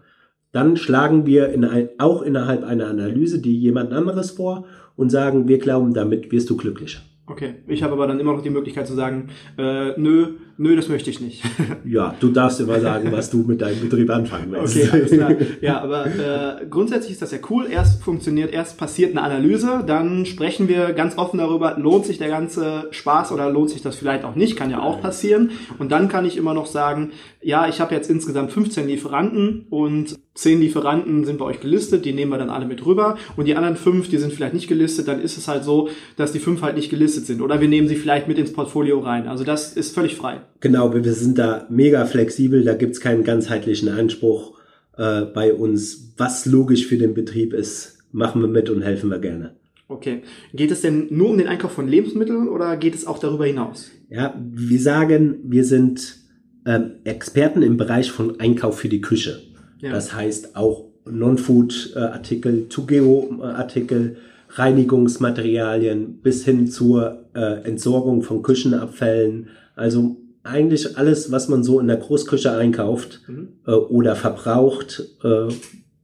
Dann 0.53 0.79
schlagen 0.79 1.27
wir 1.27 1.51
in 1.51 1.67
ein, 1.67 1.91
auch 1.99 2.23
innerhalb 2.23 2.65
einer 2.65 2.87
Analyse 2.87 3.41
die 3.41 3.59
jemand 3.59 3.93
anderes 3.93 4.31
vor 4.31 4.65
und 4.97 5.11
sagen, 5.11 5.49
wir 5.49 5.59
glauben, 5.59 5.93
damit 5.93 6.33
wirst 6.33 6.49
du 6.49 6.57
glücklicher. 6.57 7.01
Okay, 7.31 7.55
ich 7.69 7.85
habe 7.85 7.93
aber 7.93 8.09
dann 8.09 8.19
immer 8.19 8.33
noch 8.33 8.43
die 8.43 8.51
Möglichkeit 8.51 8.89
zu 8.89 8.95
sagen, 8.95 9.29
äh, 9.57 9.93
nö, 9.97 10.35
nö, 10.59 10.75
das 10.75 10.89
möchte 10.89 11.11
ich 11.11 11.21
nicht. 11.21 11.45
ja, 11.85 12.17
du 12.19 12.31
darfst 12.31 12.59
immer 12.59 12.81
sagen, 12.81 13.13
was 13.13 13.31
du 13.31 13.45
mit 13.45 13.61
deinem 13.61 13.81
Betrieb 13.81 14.11
anfangen 14.11 14.51
willst. 14.51 14.77
Okay, 14.77 14.89
alles 14.91 15.13
klar. 15.13 15.35
Ja, 15.61 15.81
aber 15.81 16.07
äh, 16.07 16.67
grundsätzlich 16.69 17.13
ist 17.13 17.23
das 17.23 17.31
ja 17.31 17.39
cool. 17.49 17.69
Erst 17.71 18.03
funktioniert, 18.03 18.53
erst 18.53 18.79
passiert 18.79 19.13
eine 19.13 19.23
Analyse, 19.23 19.85
dann 19.87 20.27
sprechen 20.27 20.67
wir 20.67 20.93
ganz 20.93 21.19
offen 21.19 21.39
darüber, 21.39 21.79
lohnt 21.79 22.05
sich 22.05 22.19
der 22.19 22.31
ganze 22.31 22.89
Spaß 22.91 23.31
oder 23.31 23.49
lohnt 23.49 23.71
sich 23.71 23.81
das 23.81 23.95
vielleicht 23.95 24.25
auch 24.25 24.35
nicht, 24.35 24.57
kann 24.57 24.71
ja 24.71 24.83
auch 24.83 25.01
passieren. 25.01 25.53
Und 25.79 25.93
dann 25.93 26.09
kann 26.09 26.25
ich 26.25 26.37
immer 26.37 26.53
noch 26.53 26.67
sagen, 26.67 27.13
ja, 27.41 27.69
ich 27.69 27.81
habe 27.81 27.95
jetzt 27.95 28.11
insgesamt 28.11 28.51
15 28.51 28.89
Lieferanten 28.89 29.67
und 29.71 30.19
10 30.35 30.61
Lieferanten 30.61 31.25
sind 31.25 31.39
bei 31.39 31.45
euch 31.45 31.61
gelistet, 31.61 32.05
die 32.05 32.13
nehmen 32.13 32.31
wir 32.31 32.39
dann 32.39 32.51
alle 32.51 32.65
mit 32.65 32.87
rüber 32.87 33.17
und 33.37 33.47
die 33.47 33.57
anderen 33.57 33.77
fünf, 33.77 34.09
die 34.09 34.17
sind 34.19 34.33
vielleicht 34.33 34.55
nicht 34.55 34.69
gelistet, 34.69 35.09
dann 35.09 35.21
ist 35.21 35.37
es 35.37 35.49
halt 35.49 35.65
so, 35.65 35.89
dass 36.17 36.33
die 36.33 36.39
fünf 36.39 36.63
halt 36.63 36.77
nicht 36.77 36.89
gelistet 36.89 37.20
sind 37.27 37.41
oder 37.41 37.61
wir 37.61 37.69
nehmen 37.69 37.89
sie 37.89 37.97
vielleicht 37.97 38.29
mit 38.29 38.39
ins 38.39 38.53
Portfolio 38.53 39.01
rein. 39.01 39.29
Also 39.29 39.45
das 39.45 39.77
ist 39.77 39.95
völlig 39.95 40.17
frei. 40.17 40.41
Genau, 40.61 40.93
wir 40.93 41.13
sind 41.13 41.39
da 41.39 41.67
mega 41.71 42.05
flexibel, 42.05 42.65
da 42.65 42.75
gibt's 42.75 43.01
keinen 43.01 43.25
ganzheitlichen 43.25 43.89
Anspruch 43.89 44.59
äh, 44.97 45.23
bei 45.23 45.55
uns. 45.55 46.15
Was 46.17 46.47
logisch 46.47 46.87
für 46.87 46.99
den 46.99 47.15
Betrieb 47.15 47.55
ist, 47.55 47.99
machen 48.13 48.41
wir 48.43 48.49
mit 48.49 48.71
und 48.71 48.83
helfen 48.83 49.11
wir 49.11 49.19
gerne. 49.19 49.55
Okay. 49.89 50.23
Geht 50.55 50.71
es 50.71 50.83
denn 50.83 51.09
nur 51.11 51.31
um 51.31 51.39
den 51.39 51.49
Einkauf 51.49 51.73
von 51.73 51.89
Lebensmitteln 51.89 52.49
oder 52.49 52.77
geht 52.77 52.95
es 52.95 53.07
auch 53.07 53.19
darüber 53.19 53.47
hinaus? 53.47 53.91
Ja, 54.09 54.35
wir 54.39 54.81
sagen, 54.81 55.39
wir 55.45 55.65
sind 55.65 56.17
ähm, 56.65 56.93
Experten 57.05 57.63
im 57.63 57.77
Bereich 57.77 58.11
von 58.11 58.39
Einkauf 58.39 58.79
für 58.79 58.89
die 58.89 59.01
Küche. 59.01 59.41
Ja. 59.81 59.91
Das 59.91 60.15
heißt 60.15 60.57
auch 60.57 60.91
Non-Food-Artikel, 61.11 62.69
To-Go-Artikel, 62.69 64.17
Reinigungsmaterialien 64.53 66.21
bis 66.23 66.45
hin 66.45 66.67
zur 66.67 67.27
äh, 67.35 67.63
Entsorgung 67.65 68.23
von 68.23 68.43
Küchenabfällen. 68.43 69.49
Also 69.77 70.17
eigentlich 70.43 70.97
alles, 70.99 71.31
was 71.31 71.49
man 71.49 71.63
so 71.63 71.81
in 71.81 71.87
der 71.87 71.99
Großküche 71.99 72.53
einkauft 72.53 73.23
mhm. 73.29 73.49
äh, 73.67 73.73
oder 73.73 74.17
verbraucht, 74.17 75.05
äh, 75.23 75.49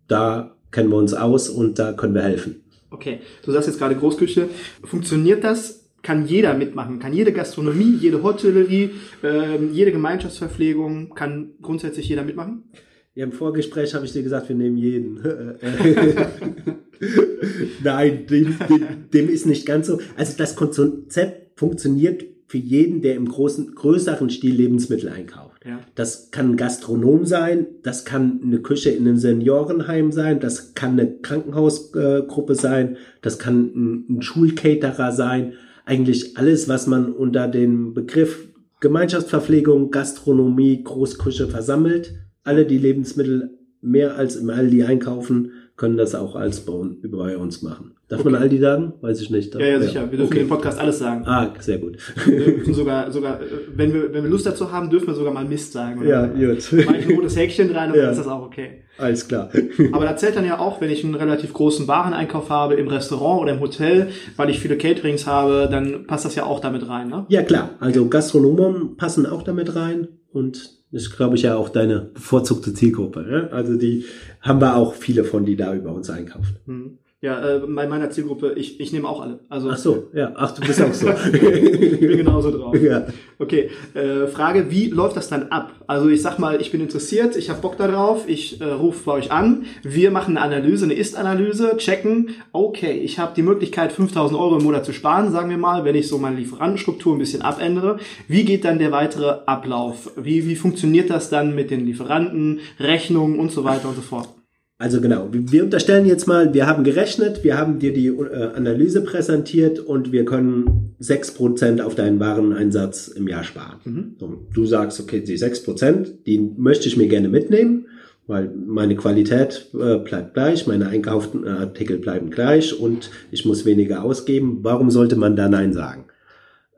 da 0.09 0.57
kennen 0.71 0.91
wir 0.91 0.97
uns 0.97 1.15
aus 1.15 1.49
und 1.49 1.79
da 1.79 1.93
können 1.93 2.15
wir 2.15 2.23
helfen. 2.23 2.63
Okay, 2.91 3.21
du 3.45 3.51
sagst 3.51 3.69
jetzt 3.69 3.79
gerade 3.79 3.97
Großküche. 3.97 4.49
Funktioniert 4.85 5.43
das? 5.43 5.91
Kann 6.03 6.27
jeder 6.27 6.55
mitmachen? 6.55 7.01
Kann 7.01 7.13
jede 7.13 7.33
Gastronomie, 7.33 7.97
jede 8.01 8.23
Hotellerie, 8.23 8.91
äh, 9.25 9.65
jede 9.73 9.91
Gemeinschaftsverpflegung, 9.91 11.15
kann 11.15 11.55
grundsätzlich 11.61 12.09
jeder 12.09 12.23
mitmachen? 12.23 12.71
Ja, 13.15 13.25
im 13.25 13.33
Vorgespräch 13.33 13.95
habe 13.95 14.05
ich 14.05 14.13
dir 14.13 14.23
gesagt, 14.23 14.49
wir 14.49 14.55
nehmen 14.55 14.77
jeden. 14.77 15.19
Nein, 17.85 18.27
dem, 18.27 18.57
dem, 18.69 18.83
dem, 19.13 19.29
ist 19.29 19.47
nicht 19.47 19.67
ganz 19.67 19.87
so. 19.87 20.01
Also 20.17 20.35
das 20.37 20.57
Konzept 20.57 21.59
funktioniert 21.59 22.25
für 22.49 22.59
jeden, 22.59 23.03
der 23.03 23.17
im 23.17 23.29
großen, 23.29 23.75
größeren 23.75 24.31
Stil 24.31 24.55
Lebensmittel 24.55 25.09
einkauft. 25.09 25.65
Ja. 25.67 25.81
Das 25.97 26.31
kann 26.31 26.53
ein 26.53 26.57
Gastronom 26.57 27.27
sein, 27.27 27.67
das 27.83 28.05
kann 28.05 28.41
eine 28.43 28.61
Küche 28.61 28.91
in 28.91 29.07
einem 29.07 29.17
Seniorenheim 29.17 30.13
sein, 30.13 30.39
das 30.39 30.75
kann 30.75 30.93
eine 30.93 31.19
Krankenhausgruppe 31.19 32.55
sein, 32.55 32.97
das 33.21 33.39
kann 33.39 33.73
ein, 33.75 34.07
ein 34.09 34.23
Schulcaterer 34.23 35.11
sein. 35.13 35.55
Eigentlich 35.85 36.37
alles, 36.37 36.69
was 36.69 36.87
man 36.87 37.13
unter 37.13 37.49
dem 37.49 37.95
Begriff 37.95 38.49
Gemeinschaftsverpflegung, 38.81 39.91
Gastronomie, 39.91 40.83
Großküche 40.85 41.49
versammelt 41.49 42.15
alle, 42.47 42.65
die 42.65 42.79
Lebensmittel 42.79 43.59
mehr 43.81 44.17
als 44.17 44.37
im 44.37 44.51
Aldi 44.51 44.85
einkaufen, 44.85 45.53
können 45.77 45.97
das 45.97 46.15
auch 46.15 46.35
als 46.35 46.65
bei 46.65 47.37
uns 47.37 47.63
machen. 47.63 47.93
Darf 48.09 48.21
okay. 48.21 48.31
man 48.31 48.41
Aldi 48.41 48.59
sagen? 48.59 48.93
Weiß 49.01 49.21
ich 49.21 49.31
nicht. 49.31 49.55
Ja, 49.55 49.61
ja, 49.61 49.81
sicher. 49.81 50.11
Wir 50.11 50.19
dürfen 50.19 50.33
okay. 50.33 50.43
im 50.43 50.49
Podcast 50.49 50.79
alles 50.79 51.01
sagen. 51.01 51.27
Ah, 51.27 51.53
sehr 51.59 51.79
gut. 51.79 51.99
Wir 52.25 52.45
dürfen 52.45 52.73
sogar, 52.73 53.11
sogar, 53.11 53.41
äh, 53.41 53.45
wenn 53.75 53.93
wir, 53.93 54.13
wenn 54.13 54.23
wir 54.23 54.31
Lust 54.31 54.47
dazu 54.47 54.71
haben, 54.71 54.91
dürfen 54.91 55.09
wir 55.09 55.15
sogar 55.15 55.33
mal 55.33 55.45
Mist 55.45 55.73
sagen. 55.73 56.01
Oder 56.01 56.09
ja, 56.09 56.27
gut. 56.27 56.87
Mal 56.87 56.95
ein 56.95 57.11
rotes 57.17 57.37
Häkchen 57.37 57.71
rein 57.73 57.91
und 57.91 57.97
ja. 57.97 58.03
dann 58.03 58.13
ist 58.13 58.19
das 58.19 58.29
auch 58.29 58.43
okay. 58.43 58.85
Alles 58.97 59.27
klar. 59.27 59.51
Aber 59.93 60.05
da 60.05 60.17
zählt 60.17 60.37
dann 60.37 60.47
ja 60.47 60.59
auch, 60.59 60.81
wenn 60.81 60.91
ich 60.91 61.05
einen 61.05 61.17
relativ 61.17 61.53
großen 61.53 61.89
Wareneinkauf 61.89 62.49
habe 62.49 62.75
im 62.75 62.89
Restaurant 62.89 63.43
oder 63.43 63.53
im 63.53 63.61
Hotel, 63.61 64.09
weil 64.37 64.49
ich 64.51 64.61
viele 64.61 64.79
Caterings 64.79 65.27
habe, 65.27 65.69
dann 65.71 66.07
passt 66.07 66.25
das 66.25 66.37
ja 66.37 66.45
auch 66.45 66.61
damit 66.61 66.89
rein, 66.89 67.09
ne? 67.09 67.27
Ja, 67.29 67.43
klar. 67.43 67.71
Also 67.81 68.09
Gastronomen 68.09 68.97
passen 68.97 69.27
auch 69.27 69.43
damit 69.43 69.75
rein 69.75 70.09
und 70.33 70.76
ist, 70.93 71.17
glaube 71.17 71.37
ich, 71.37 71.43
ja 71.43 71.57
auch 71.57 71.69
deine 71.69 72.01
bevorzugte 72.01 72.73
Zielgruppe. 72.75 73.23
Ne? 73.23 73.49
Also 73.53 73.77
die 73.77 74.05
haben 74.41 74.61
wir 74.61 74.77
auch 74.77 74.95
viele 74.95 75.25
von, 75.25 75.45
die 75.45 75.57
da 75.57 75.75
über 75.75 75.93
uns 75.93 76.11
einkaufen. 76.11 76.57
Mhm. 76.67 76.99
Ja, 77.23 77.57
äh, 77.57 77.61
bei 77.61 77.87
meiner 77.87 78.11
Zielgruppe, 78.11 78.53
ich, 78.57 78.79
ich 78.79 78.93
nehme 78.93 79.09
auch 79.09 79.23
alle. 79.23 79.41
Also, 79.49 79.71
ach 79.71 79.79
so, 79.79 80.11
ja, 80.13 80.33
ach, 80.37 80.53
du 80.53 80.61
bist 80.67 80.83
auch 80.83 80.93
so. 80.93 81.09
ich 81.33 81.99
bin 81.99 82.19
genauso 82.19 82.51
drauf. 82.51 82.77
Ja. 82.79 83.07
Okay, 83.39 83.71
äh, 83.95 84.27
Frage, 84.27 84.71
wie 84.71 84.91
läuft 84.91 85.17
das 85.17 85.29
dann 85.29 85.45
ab? 85.45 85.73
Also 85.87 86.11
ich 86.11 86.21
sag 86.21 86.39
mal, 86.39 86.61
ich 86.61 86.73
bin 86.73 86.83
interessiert, 86.83 87.35
ich 87.35 87.49
habe 87.49 87.63
Bock 87.63 87.79
darauf, 87.79 88.29
ich 88.29 88.61
äh, 88.61 88.65
rufe 88.65 89.03
bei 89.07 89.13
euch 89.13 89.33
an, 89.33 89.65
wir 89.83 90.11
machen 90.11 90.37
eine 90.37 90.57
Analyse, 90.57 90.85
eine 90.85 90.93
Ist-Analyse, 90.93 91.79
checken, 91.79 92.31
okay, 92.53 92.93
ich 92.93 93.19
habe 93.19 93.33
die 93.35 93.43
Möglichkeit, 93.43 93.93
5000 93.93 94.39
Euro 94.39 94.59
im 94.59 94.65
Monat 94.65 94.85
zu 94.85 94.93
sparen, 94.93 95.33
sagen 95.33 95.49
wir 95.49 95.57
mal, 95.57 95.87
wenn 95.87 95.95
ich 95.95 96.09
so 96.09 96.19
meine 96.19 96.37
Lieferantenstruktur 96.37 97.15
ein 97.15 97.19
bisschen 97.19 97.41
abändere. 97.41 97.99
Wie 98.29 98.45
geht 98.45 98.67
dann 98.67 98.79
der 98.79 98.93
weitere 98.93 99.39
Ablauf? 99.47 100.13
Wie, 100.17 100.47
wie 100.47 100.57
funktioniert 100.57 101.09
das 101.09 101.31
dann 101.31 101.55
mit 101.55 101.71
den 101.71 101.87
Lieferanten, 101.87 102.61
Rechnungen 102.79 103.39
und 103.39 103.53
so 103.53 103.65
weiter 103.65 103.89
und 103.89 103.97
so 103.97 104.03
fort? 104.03 104.36
Also 104.79 105.01
genau, 105.01 105.29
wir 105.33 105.65
unterstellen 105.65 106.05
jetzt 106.05 106.27
mal, 106.27 106.53
wir 106.53 106.67
haben 106.67 106.85
gerechnet, 106.85 107.43
wir 107.43 107.57
haben 107.57 107.79
dir 107.79 107.95
die 107.95 108.09
äh, 108.09 108.51
Analyse 108.55 109.03
präsentiert 109.03 109.79
und 109.79 110.13
wir 110.13 110.27
können 110.27 110.95
sechs 110.99 111.31
Prozent 111.31 111.81
auf 111.81 111.95
deinen 111.95 112.21
Wareneinsatz 112.21 113.09
im 113.09 113.27
Jahr 113.27 113.43
sparen. 113.43 113.79
Mhm. 113.85 114.17
Du 114.53 114.67
sagst, 114.67 115.01
okay, 115.01 115.21
die 115.21 115.39
sechs 115.39 115.63
Prozent, 115.63 116.27
die 116.27 116.39
möchte 116.39 116.89
ich 116.89 116.99
mir 116.99 117.09
gerne 117.09 117.29
mitnehmen, 117.31 117.87
weil 118.27 118.53
meine 118.55 118.97
Qualität 118.97 119.71
äh, 119.73 119.97
bleibt 119.97 120.35
gleich, 120.35 120.67
meine 120.67 120.89
einkauften 120.89 121.49
Artikel 121.49 121.97
bleiben 121.97 122.29
gleich 122.29 122.79
und 122.79 123.11
ich 123.31 123.47
muss 123.47 123.65
weniger 123.65 124.05
ausgeben. 124.05 124.59
Warum 124.61 124.91
sollte 124.91 125.17
man 125.17 125.37
da 125.37 125.49
Nein 125.49 125.73
sagen? 125.73 126.05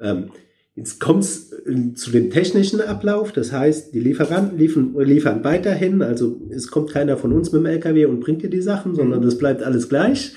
Ähm, 0.00 0.30
Jetzt 0.78 1.00
kommt 1.00 1.24
es 1.24 1.52
äh, 1.66 1.92
zu 1.94 2.12
dem 2.12 2.30
technischen 2.30 2.80
Ablauf, 2.80 3.32
das 3.32 3.50
heißt, 3.50 3.92
die 3.92 3.98
Lieferanten 3.98 4.56
liefern, 4.56 4.94
liefern 4.96 5.42
weiterhin, 5.42 6.02
also 6.02 6.40
es 6.50 6.68
kommt 6.68 6.92
keiner 6.92 7.16
von 7.16 7.32
uns 7.32 7.50
mit 7.50 7.62
dem 7.62 7.66
LKW 7.66 8.06
und 8.06 8.20
bringt 8.20 8.42
dir 8.42 8.50
die 8.50 8.62
Sachen, 8.62 8.94
sondern 8.94 9.18
mhm. 9.18 9.24
das 9.24 9.38
bleibt 9.38 9.64
alles 9.64 9.88
gleich. 9.88 10.34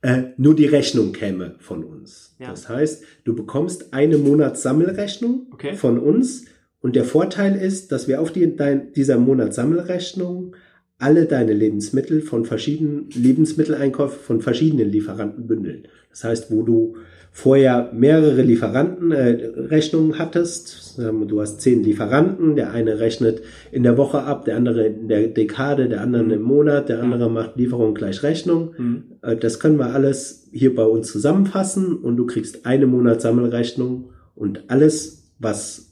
Äh, 0.00 0.30
nur 0.38 0.56
die 0.56 0.64
Rechnung 0.64 1.12
käme 1.12 1.56
von 1.58 1.84
uns. 1.84 2.34
Ja. 2.40 2.48
Das 2.48 2.70
heißt, 2.70 3.04
du 3.24 3.36
bekommst 3.36 3.92
eine 3.92 4.16
Monatssammelrechnung 4.16 5.48
okay. 5.52 5.74
von 5.74 5.98
uns 5.98 6.46
und 6.80 6.96
der 6.96 7.04
Vorteil 7.04 7.54
ist, 7.54 7.92
dass 7.92 8.08
wir 8.08 8.22
auf 8.22 8.32
die, 8.32 8.56
dein, 8.56 8.94
dieser 8.94 9.18
Monatssammelrechnung 9.18 10.56
alle 10.96 11.26
deine 11.26 11.52
Lebensmittel 11.52 12.22
von 12.22 12.46
verschiedenen 12.46 13.10
Lebensmitteleinkäufen 13.10 14.20
von 14.20 14.40
verschiedenen 14.40 14.88
Lieferanten 14.88 15.46
bündeln. 15.46 15.86
Das 16.08 16.24
heißt, 16.24 16.50
wo 16.50 16.62
du 16.62 16.96
vorher 17.34 17.90
mehrere 17.94 18.42
Lieferantenrechnungen 18.42 20.12
äh, 20.12 20.18
hattest. 20.18 20.98
Ähm, 21.00 21.26
du 21.26 21.40
hast 21.40 21.62
zehn 21.62 21.82
Lieferanten, 21.82 22.56
der 22.56 22.72
eine 22.72 23.00
rechnet 23.00 23.42
in 23.72 23.82
der 23.82 23.96
Woche 23.96 24.22
ab, 24.22 24.44
der 24.44 24.56
andere 24.56 24.86
in 24.86 25.08
der 25.08 25.28
Dekade, 25.28 25.88
der 25.88 26.02
andere 26.02 26.34
im 26.34 26.42
Monat, 26.42 26.90
der 26.90 27.02
andere 27.02 27.30
macht 27.30 27.56
Lieferung 27.56 27.94
gleich 27.94 28.22
Rechnung. 28.22 28.74
Mhm. 28.76 29.04
Äh, 29.22 29.36
das 29.36 29.58
können 29.58 29.78
wir 29.78 29.94
alles 29.94 30.46
hier 30.52 30.74
bei 30.74 30.84
uns 30.84 31.10
zusammenfassen 31.10 31.96
und 31.96 32.18
du 32.18 32.26
kriegst 32.26 32.66
eine 32.66 32.86
Monatssammelrechnung 32.86 34.10
und 34.34 34.64
alles, 34.68 35.32
was 35.38 35.91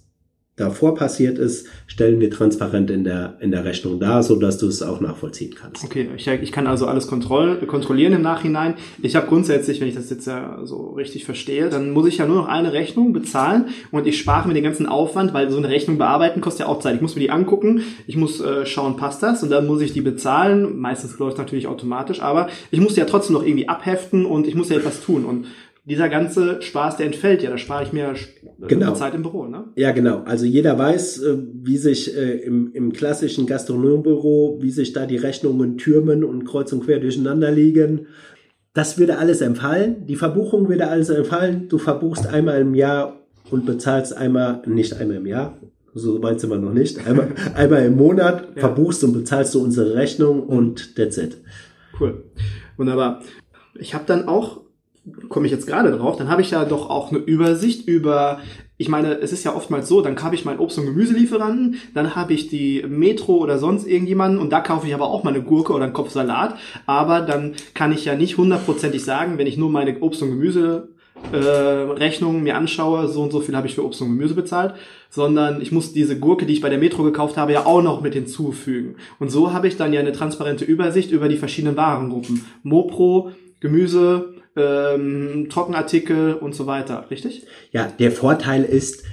davor 0.60 0.94
passiert 0.94 1.38
ist, 1.38 1.66
stellen 1.86 2.20
wir 2.20 2.30
transparent 2.30 2.90
in 2.90 3.04
der, 3.04 3.36
in 3.40 3.50
der 3.50 3.64
Rechnung 3.64 3.98
dar, 3.98 4.22
so 4.22 4.36
dass 4.36 4.58
du 4.58 4.66
es 4.66 4.82
auch 4.82 5.00
nachvollziehen 5.00 5.54
kannst. 5.58 5.82
Okay, 5.84 6.08
ich, 6.16 6.26
ich 6.26 6.52
kann 6.52 6.66
also 6.66 6.86
alles 6.86 7.06
kontroll, 7.06 7.56
kontrollieren 7.66 8.12
im 8.12 8.22
Nachhinein. 8.22 8.74
Ich 9.02 9.16
habe 9.16 9.26
grundsätzlich, 9.26 9.80
wenn 9.80 9.88
ich 9.88 9.94
das 9.94 10.10
jetzt 10.10 10.26
ja 10.26 10.60
so 10.64 10.90
richtig 10.90 11.24
verstehe, 11.24 11.70
dann 11.70 11.90
muss 11.90 12.06
ich 12.06 12.18
ja 12.18 12.26
nur 12.26 12.36
noch 12.36 12.48
eine 12.48 12.72
Rechnung 12.72 13.12
bezahlen 13.12 13.66
und 13.90 14.06
ich 14.06 14.18
spare 14.18 14.46
mir 14.46 14.54
den 14.54 14.64
ganzen 14.64 14.86
Aufwand, 14.86 15.32
weil 15.32 15.50
so 15.50 15.56
eine 15.56 15.68
Rechnung 15.68 15.98
bearbeiten 15.98 16.40
kostet 16.40 16.60
ja 16.60 16.66
auch 16.66 16.80
Zeit. 16.80 16.94
Ich 16.94 17.00
muss 17.00 17.14
mir 17.14 17.22
die 17.22 17.30
angucken, 17.30 17.82
ich 18.06 18.16
muss 18.16 18.40
äh, 18.40 18.66
schauen, 18.66 18.96
passt 18.96 19.22
das 19.22 19.42
und 19.42 19.50
dann 19.50 19.66
muss 19.66 19.80
ich 19.80 19.92
die 19.92 20.02
bezahlen. 20.02 20.78
Meistens 20.78 21.18
läuft 21.18 21.38
natürlich 21.38 21.66
automatisch, 21.66 22.20
aber 22.20 22.48
ich 22.70 22.80
muss 22.80 22.96
ja 22.96 23.06
trotzdem 23.06 23.34
noch 23.34 23.44
irgendwie 23.44 23.68
abheften 23.68 24.26
und 24.26 24.46
ich 24.46 24.54
muss 24.54 24.68
ja 24.68 24.76
etwas 24.76 25.00
tun 25.00 25.24
und 25.24 25.46
dieser 25.90 26.08
ganze 26.08 26.62
Spaß, 26.62 26.98
der 26.98 27.06
entfällt 27.06 27.42
ja. 27.42 27.50
Da 27.50 27.58
spare 27.58 27.82
ich 27.82 27.92
mir 27.92 28.14
genau. 28.68 28.94
Zeit 28.94 29.12
im 29.12 29.22
Büro, 29.22 29.46
ne? 29.46 29.64
Ja, 29.74 29.90
genau. 29.90 30.22
Also 30.24 30.46
jeder 30.46 30.78
weiß, 30.78 31.22
äh, 31.22 31.38
wie 31.52 31.78
sich 31.78 32.16
äh, 32.16 32.36
im, 32.38 32.72
im 32.72 32.92
klassischen 32.92 33.46
Gastronombüro, 33.46 34.58
wie 34.60 34.70
sich 34.70 34.92
da 34.92 35.04
die 35.04 35.16
Rechnungen 35.16 35.78
türmen 35.78 36.22
und 36.22 36.44
kreuz 36.44 36.72
und 36.72 36.84
quer 36.84 37.00
durcheinander 37.00 37.50
liegen. 37.50 38.06
Das 38.72 38.98
würde 38.98 39.18
alles 39.18 39.40
empfallen. 39.40 40.06
Die 40.06 40.14
Verbuchung 40.14 40.68
würde 40.68 40.86
alles 40.86 41.10
empfallen. 41.10 41.68
Du 41.68 41.78
verbuchst 41.78 42.28
einmal 42.28 42.60
im 42.60 42.76
Jahr 42.76 43.18
und 43.50 43.66
bezahlst 43.66 44.16
einmal, 44.16 44.62
nicht 44.66 44.94
einmal 44.94 45.16
im 45.16 45.26
Jahr, 45.26 45.58
so 45.92 46.22
weit 46.22 46.38
sind 46.38 46.50
wir 46.50 46.58
noch 46.58 46.72
nicht, 46.72 47.04
einmal, 47.04 47.34
einmal 47.56 47.84
im 47.84 47.96
Monat 47.96 48.46
ja. 48.54 48.60
verbuchst 48.60 49.02
und 49.02 49.12
bezahlst 49.12 49.56
du 49.56 49.60
unsere 49.60 49.96
Rechnung 49.96 50.44
und 50.44 50.94
that's 50.94 51.18
it. 51.18 51.38
Cool. 51.98 52.22
Wunderbar. 52.76 53.22
Ich 53.74 53.92
habe 53.92 54.04
dann 54.06 54.28
auch 54.28 54.59
komme 55.28 55.46
ich 55.46 55.52
jetzt 55.52 55.66
gerade 55.66 55.90
drauf, 55.92 56.16
dann 56.16 56.28
habe 56.28 56.42
ich 56.42 56.50
ja 56.50 56.64
doch 56.64 56.90
auch 56.90 57.10
eine 57.10 57.18
Übersicht 57.18 57.88
über, 57.88 58.40
ich 58.76 58.88
meine, 58.88 59.18
es 59.18 59.32
ist 59.32 59.44
ja 59.44 59.54
oftmals 59.54 59.88
so, 59.88 60.02
dann 60.02 60.22
habe 60.22 60.34
ich 60.34 60.44
meinen 60.44 60.58
Obst- 60.58 60.78
und 60.78 60.86
Gemüselieferanten, 60.86 61.76
dann 61.94 62.14
habe 62.14 62.34
ich 62.34 62.48
die 62.48 62.84
Metro 62.86 63.36
oder 63.36 63.58
sonst 63.58 63.86
irgendjemanden 63.86 64.38
und 64.38 64.50
da 64.50 64.60
kaufe 64.60 64.86
ich 64.86 64.94
aber 64.94 65.08
auch 65.08 65.24
mal 65.24 65.34
eine 65.34 65.42
Gurke 65.42 65.72
oder 65.72 65.84
einen 65.84 65.94
Kopf 65.94 66.10
Salat, 66.10 66.56
aber 66.86 67.20
dann 67.20 67.54
kann 67.74 67.92
ich 67.92 68.04
ja 68.04 68.14
nicht 68.14 68.36
hundertprozentig 68.36 69.02
sagen, 69.02 69.38
wenn 69.38 69.46
ich 69.46 69.56
nur 69.56 69.70
meine 69.70 69.98
Obst- 70.00 70.22
und 70.22 70.30
Gemüse 70.30 70.88
äh, 71.32 71.36
Rechnungen 71.36 72.42
mir 72.42 72.56
anschaue, 72.56 73.08
so 73.08 73.22
und 73.22 73.30
so 73.30 73.40
viel 73.40 73.56
habe 73.56 73.66
ich 73.66 73.74
für 73.74 73.84
Obst 73.84 74.00
und 74.02 74.08
Gemüse 74.08 74.34
bezahlt, 74.34 74.74
sondern 75.10 75.60
ich 75.60 75.72
muss 75.72 75.92
diese 75.92 76.18
Gurke, 76.18 76.46
die 76.46 76.54
ich 76.54 76.60
bei 76.60 76.70
der 76.70 76.78
Metro 76.78 77.02
gekauft 77.02 77.36
habe, 77.36 77.52
ja 77.52 77.66
auch 77.66 77.82
noch 77.82 78.00
mit 78.00 78.14
hinzufügen. 78.14 78.96
Und 79.18 79.30
so 79.30 79.52
habe 79.52 79.68
ich 79.68 79.76
dann 79.76 79.92
ja 79.92 80.00
eine 80.00 80.12
transparente 80.12 80.64
Übersicht 80.64 81.10
über 81.10 81.28
die 81.28 81.36
verschiedenen 81.36 81.76
Warengruppen. 81.76 82.44
Mopro, 82.62 83.32
Gemüse, 83.60 84.34
ähm, 84.56 85.46
Trockenartikel 85.48 86.34
und 86.34 86.54
so 86.54 86.66
weiter, 86.66 87.06
richtig? 87.10 87.46
Ja, 87.72 87.92
der 87.98 88.10
Vorteil 88.10 88.64
ist 88.64 89.04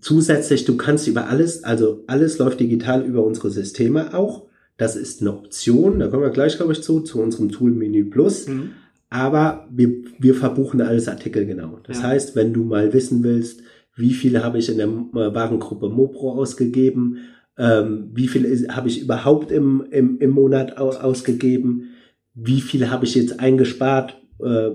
zusätzlich, 0.00 0.64
du 0.64 0.76
kannst 0.76 1.06
über 1.08 1.28
alles, 1.28 1.64
also 1.64 2.04
alles 2.06 2.38
läuft 2.38 2.60
digital 2.60 3.02
über 3.02 3.24
unsere 3.24 3.50
Systeme 3.50 4.14
auch. 4.14 4.46
Das 4.76 4.96
ist 4.96 5.22
eine 5.22 5.32
Option, 5.32 6.00
da 6.00 6.08
kommen 6.08 6.22
wir 6.22 6.30
gleich, 6.30 6.56
glaube 6.56 6.72
ich, 6.72 6.82
zu, 6.82 7.00
zu 7.00 7.20
unserem 7.20 7.50
Tool 7.50 7.70
Menü 7.70 8.04
Plus. 8.10 8.46
Mhm. 8.46 8.70
aber 9.08 9.66
wir, 9.70 9.94
wir 10.18 10.34
verbuchen 10.34 10.80
alles 10.80 11.08
Artikel 11.08 11.46
genau. 11.46 11.78
Das 11.84 11.98
ja. 11.98 12.08
heißt, 12.08 12.36
wenn 12.36 12.52
du 12.52 12.64
mal 12.64 12.92
wissen 12.92 13.22
willst, 13.22 13.62
wie 13.94 14.12
viele 14.12 14.44
habe 14.44 14.58
ich 14.58 14.68
in 14.68 14.76
der 14.76 14.88
Warengruppe 14.88 15.88
Mopro 15.88 16.32
ausgegeben, 16.32 17.18
ähm, 17.56 18.10
wie 18.12 18.28
viel 18.28 18.68
habe 18.68 18.88
ich 18.88 19.00
überhaupt 19.00 19.50
im, 19.50 19.86
im, 19.90 20.18
im 20.18 20.30
Monat 20.30 20.76
ausgegeben, 20.76 21.90
wie 22.34 22.60
viel 22.60 22.90
habe 22.90 23.06
ich 23.06 23.14
jetzt 23.14 23.40
eingespart 23.40 24.20
äh, 24.42 24.70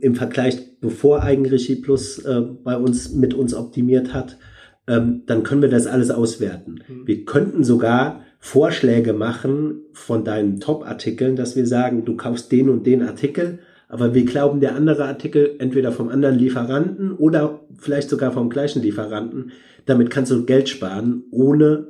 im 0.00 0.14
Vergleich, 0.14 0.80
bevor 0.80 1.22
Eigenregie 1.22 1.76
Plus 1.76 2.18
äh, 2.18 2.40
bei 2.62 2.76
uns 2.76 3.12
mit 3.12 3.34
uns 3.34 3.54
optimiert 3.54 4.12
hat, 4.14 4.38
ähm, 4.86 5.22
dann 5.26 5.42
können 5.42 5.62
wir 5.62 5.68
das 5.68 5.86
alles 5.86 6.10
auswerten. 6.10 6.80
Mhm. 6.88 7.06
Wir 7.06 7.24
könnten 7.24 7.64
sogar 7.64 8.24
Vorschläge 8.40 9.12
machen 9.12 9.82
von 9.92 10.24
deinen 10.24 10.60
Top-Artikeln, 10.60 11.36
dass 11.36 11.56
wir 11.56 11.66
sagen, 11.66 12.04
du 12.04 12.16
kaufst 12.16 12.52
den 12.52 12.68
und 12.68 12.86
den 12.86 13.02
Artikel, 13.02 13.58
aber 13.88 14.14
wir 14.14 14.24
glauben, 14.24 14.60
der 14.60 14.74
andere 14.74 15.06
Artikel 15.06 15.56
entweder 15.58 15.92
vom 15.92 16.08
anderen 16.08 16.38
Lieferanten 16.38 17.12
oder 17.12 17.60
vielleicht 17.78 18.10
sogar 18.10 18.32
vom 18.32 18.50
gleichen 18.50 18.82
Lieferanten. 18.82 19.52
Damit 19.86 20.10
kannst 20.10 20.30
du 20.30 20.44
Geld 20.44 20.68
sparen, 20.68 21.24
ohne 21.30 21.88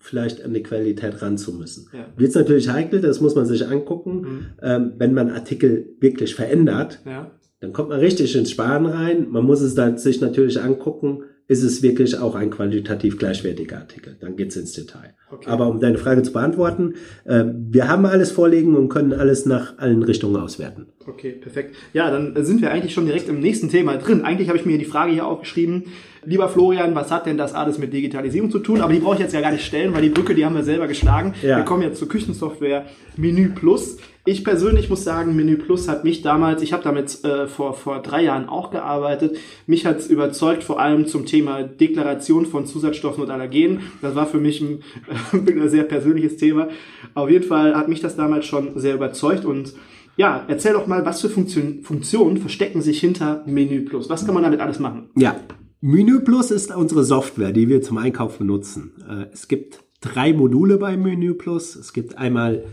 vielleicht 0.00 0.44
an 0.44 0.54
die 0.54 0.62
Qualität 0.62 1.22
ran 1.22 1.38
zu 1.38 1.52
müssen. 1.52 1.88
Ja. 1.92 2.06
Wird 2.16 2.34
natürlich 2.34 2.68
heikel, 2.68 3.00
das 3.00 3.20
muss 3.20 3.34
man 3.34 3.46
sich 3.46 3.66
angucken. 3.66 4.20
Mhm. 4.20 4.46
Ähm, 4.62 4.92
wenn 4.98 5.14
man 5.14 5.30
Artikel 5.30 5.94
wirklich 6.00 6.34
verändert, 6.34 7.00
ja. 7.04 7.30
dann 7.60 7.72
kommt 7.72 7.90
man 7.90 8.00
richtig 8.00 8.34
ins 8.34 8.50
Sparen 8.50 8.86
rein. 8.86 9.28
Man 9.30 9.44
muss 9.44 9.60
es 9.60 9.74
dann 9.74 9.98
sich 9.98 10.20
natürlich 10.20 10.60
angucken, 10.60 11.24
ist 11.50 11.64
es 11.64 11.82
wirklich 11.82 12.16
auch 12.16 12.36
ein 12.36 12.50
qualitativ 12.50 13.18
gleichwertiger 13.18 13.78
Artikel. 13.78 14.16
Dann 14.20 14.36
geht's 14.36 14.56
ins 14.56 14.72
Detail. 14.72 15.14
Okay. 15.30 15.50
Aber 15.50 15.68
um 15.68 15.80
deine 15.80 15.98
Frage 15.98 16.22
zu 16.22 16.32
beantworten, 16.32 16.94
äh, 17.24 17.44
wir 17.44 17.88
haben 17.88 18.06
alles 18.06 18.30
vorliegen 18.30 18.76
und 18.76 18.88
können 18.88 19.12
alles 19.12 19.46
nach 19.46 19.76
allen 19.78 20.04
Richtungen 20.04 20.36
auswerten. 20.36 20.86
Okay, 21.06 21.32
perfekt. 21.32 21.74
Ja, 21.92 22.10
dann 22.10 22.44
sind 22.44 22.62
wir 22.62 22.70
eigentlich 22.70 22.94
schon 22.94 23.06
direkt 23.06 23.28
im 23.28 23.40
nächsten 23.40 23.68
Thema 23.68 23.96
drin. 23.96 24.22
Eigentlich 24.22 24.48
habe 24.48 24.58
ich 24.58 24.64
mir 24.64 24.78
die 24.78 24.84
Frage 24.84 25.12
hier 25.12 25.26
aufgeschrieben, 25.26 25.86
lieber 26.24 26.48
Florian, 26.48 26.94
was 26.94 27.10
hat 27.10 27.26
denn 27.26 27.38
das 27.38 27.54
alles 27.54 27.78
mit 27.78 27.92
Digitalisierung 27.92 28.50
zu 28.50 28.58
tun? 28.58 28.80
Aber 28.80 28.92
die 28.92 29.00
brauche 29.00 29.14
ich 29.14 29.20
jetzt 29.20 29.32
ja 29.32 29.40
gar 29.40 29.52
nicht 29.52 29.64
stellen, 29.64 29.94
weil 29.94 30.02
die 30.02 30.08
Brücke, 30.10 30.34
die 30.34 30.44
haben 30.44 30.54
wir 30.54 30.62
selber 30.62 30.86
geschlagen. 30.86 31.34
Ja. 31.42 31.58
Wir 31.58 31.64
kommen 31.64 31.82
jetzt 31.82 31.98
zur 31.98 32.08
Küchensoftware 32.08 32.86
Menü 33.16 33.50
Plus. 33.50 33.98
Ich 34.26 34.44
persönlich 34.44 34.90
muss 34.90 35.02
sagen, 35.02 35.34
Menü 35.34 35.56
Plus 35.56 35.88
hat 35.88 36.04
mich 36.04 36.22
damals, 36.22 36.62
ich 36.62 36.72
habe 36.72 36.82
damit 36.82 37.24
äh, 37.24 37.46
vor, 37.46 37.74
vor 37.74 38.02
drei 38.02 38.22
Jahren 38.22 38.48
auch 38.48 38.70
gearbeitet, 38.70 39.38
mich 39.66 39.86
hat 39.86 39.98
es 39.98 40.08
überzeugt, 40.08 40.62
vor 40.62 40.78
allem 40.78 41.06
zum 41.06 41.24
Thema 41.24 41.62
Deklaration 41.62 42.44
von 42.44 42.66
Zusatzstoffen 42.66 43.24
und 43.24 43.30
Allergenen. 43.30 43.80
Das 44.02 44.14
war 44.14 44.26
für 44.26 44.38
mich 44.38 44.60
ein, 44.60 44.82
ein 45.32 45.68
sehr 45.68 45.84
persönliches 45.84 46.36
Thema. 46.36 46.68
Auf 47.14 47.30
jeden 47.30 47.44
Fall 47.44 47.74
hat 47.74 47.88
mich 47.88 48.00
das 48.00 48.16
damals 48.16 48.46
schon 48.46 48.78
sehr 48.78 48.94
überzeugt 48.94 49.44
und 49.44 49.74
ja, 50.16 50.44
erzähl 50.48 50.74
doch 50.74 50.86
mal, 50.86 51.06
was 51.06 51.22
für 51.22 51.30
Funktion, 51.30 51.82
Funktionen 51.82 52.36
verstecken 52.36 52.82
sich 52.82 53.00
hinter 53.00 53.42
Menü 53.46 53.86
Plus? 53.86 54.10
Was 54.10 54.26
kann 54.26 54.34
man 54.34 54.42
damit 54.42 54.60
alles 54.60 54.78
machen? 54.78 55.08
Ja, 55.16 55.36
Menü 55.80 56.20
Plus 56.20 56.50
ist 56.50 56.74
unsere 56.74 57.04
Software, 57.04 57.52
die 57.52 57.68
wir 57.68 57.80
zum 57.80 57.96
Einkauf 57.96 58.38
benutzen. 58.38 58.92
Äh, 59.08 59.26
es 59.32 59.48
gibt 59.48 59.82
drei 60.00 60.32
Module 60.32 60.76
bei 60.76 60.96
Menü 60.96 61.34
Plus. 61.34 61.74
Es 61.74 61.92
gibt 61.92 62.18
einmal 62.18 62.64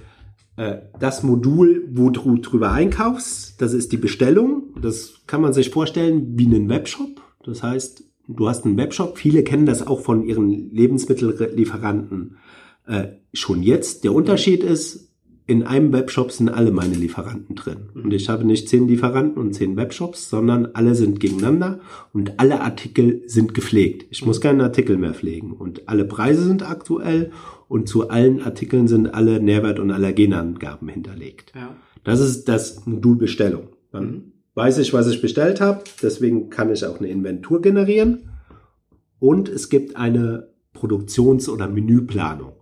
äh, 0.58 0.80
das 1.00 1.24
Modul, 1.24 1.88
wo 1.92 2.10
du 2.10 2.38
drüber 2.38 2.72
einkaufst, 2.72 3.62
das 3.62 3.74
ist 3.74 3.92
die 3.94 3.98
Bestellung. 3.98 4.74
Das 4.82 5.22
kann 5.26 5.42
man 5.42 5.54
sich 5.54 5.70
vorstellen 5.70 6.38
wie 6.38 6.48
einen 6.48 6.68
Webshop. 6.68 7.22
Das 7.46 7.64
heißt, 7.64 8.04
du 8.28 8.50
hast 8.50 8.66
einen 8.66 8.76
Webshop. 8.76 9.18
Viele 9.18 9.44
kennen 9.44 9.66
das 9.66 9.88
auch 9.88 10.02
von 10.02 10.24
ihren 10.24 10.72
Lebensmittellieferanten 10.72 12.38
äh, 12.88 13.08
schon 13.32 13.64
jetzt. 13.64 14.04
Der 14.04 14.14
Unterschied 14.14 14.64
ist, 14.64 15.07
in 15.48 15.64
einem 15.64 15.94
Webshop 15.94 16.34
sind 16.34 16.50
alle 16.50 16.72
meine 16.72 16.96
Lieferanten 16.96 17.56
drin. 17.56 17.90
Und 17.96 18.14
ich 18.14 18.28
habe 18.28 18.44
nicht 18.44 18.68
zehn 18.68 18.86
Lieferanten 18.86 19.42
und 19.42 19.54
zehn 19.54 19.78
Webshops, 19.78 20.30
sondern 20.30 20.68
alle 20.74 20.94
sind 20.94 21.22
gegeneinander 21.22 21.80
und 22.12 22.38
alle 22.38 22.60
Artikel 22.60 23.24
sind 23.28 23.54
gepflegt. 23.54 24.08
Ich 24.10 24.26
muss 24.26 24.42
keinen 24.42 24.60
Artikel 24.60 24.98
mehr 24.98 25.14
pflegen 25.14 25.54
und 25.54 25.88
alle 25.88 26.04
Preise 26.04 26.44
sind 26.44 26.70
aktuell 26.70 27.32
und 27.70 27.88
zu 27.88 28.10
allen 28.10 28.42
Artikeln 28.42 28.90
sind 28.90 29.14
alle 29.14 29.40
Nährwert- 29.40 29.80
und 29.80 29.90
Allergenangaben 29.90 30.90
hinterlegt. 30.90 31.54
Ja. 31.56 31.74
Das 32.04 32.20
ist 32.20 32.50
das 32.50 32.86
Modul 32.86 33.16
Bestellung. 33.16 33.70
Dann 33.94 34.06
mhm. 34.06 34.32
weiß 34.54 34.80
ich, 34.80 34.94
was 34.94 35.08
ich 35.08 35.22
bestellt 35.22 35.62
habe, 35.62 35.82
deswegen 36.04 36.50
kann 36.50 36.74
ich 36.74 36.86
auch 36.86 37.00
eine 37.00 37.08
Inventur 37.08 37.62
generieren 37.62 38.32
und 39.20 39.48
es 39.48 39.70
gibt 39.70 39.96
eine 39.96 40.50
Produktions- 40.74 41.48
oder 41.48 41.70
Menüplanung. 41.70 42.57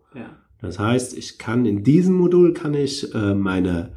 Das 0.61 0.79
heißt, 0.79 1.17
ich 1.17 1.37
kann 1.37 1.65
in 1.65 1.83
diesem 1.83 2.15
Modul 2.15 2.53
kann 2.53 2.73
ich 2.73 3.13
äh, 3.13 3.33
meine, 3.33 3.91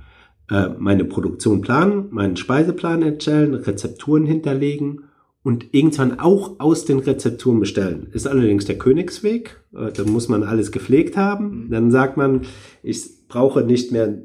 äh, 0.50 0.68
meine 0.78 1.04
Produktion 1.04 1.60
planen, 1.60 2.08
meinen 2.10 2.36
Speiseplan 2.36 3.02
erstellen, 3.02 3.54
Rezepturen 3.54 4.26
hinterlegen 4.26 5.04
und 5.42 5.72
irgendwann 5.72 6.18
auch 6.18 6.58
aus 6.58 6.84
den 6.84 6.98
Rezepturen 6.98 7.60
bestellen. 7.60 8.08
Ist 8.12 8.26
allerdings 8.26 8.64
der 8.64 8.78
Königsweg. 8.78 9.62
Äh, 9.74 9.92
da 9.92 10.04
muss 10.04 10.28
man 10.28 10.42
alles 10.42 10.72
gepflegt 10.72 11.16
haben. 11.16 11.64
Mhm. 11.64 11.70
Dann 11.70 11.90
sagt 11.90 12.16
man, 12.16 12.42
ich 12.82 13.26
brauche 13.28 13.62
nicht 13.62 13.92
mehr 13.92 14.18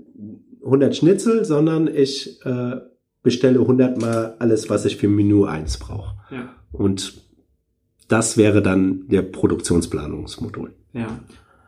100 0.64 0.96
Schnitzel, 0.96 1.46
sondern 1.46 1.88
ich 1.88 2.40
äh, 2.46 2.78
bestelle 3.22 3.60
100 3.60 4.02
mal 4.02 4.36
alles, 4.40 4.70
was 4.70 4.86
ich 4.86 4.98
für 4.98 5.08
Menü 5.08 5.46
1 5.46 5.78
brauche. 5.78 6.16
Ja. 6.32 6.50
Und 6.72 7.22
das 8.08 8.38
wäre 8.38 8.62
dann 8.62 9.08
der 9.08 9.22
Produktionsplanungsmodul. 9.22 10.74
Ja 10.94 11.20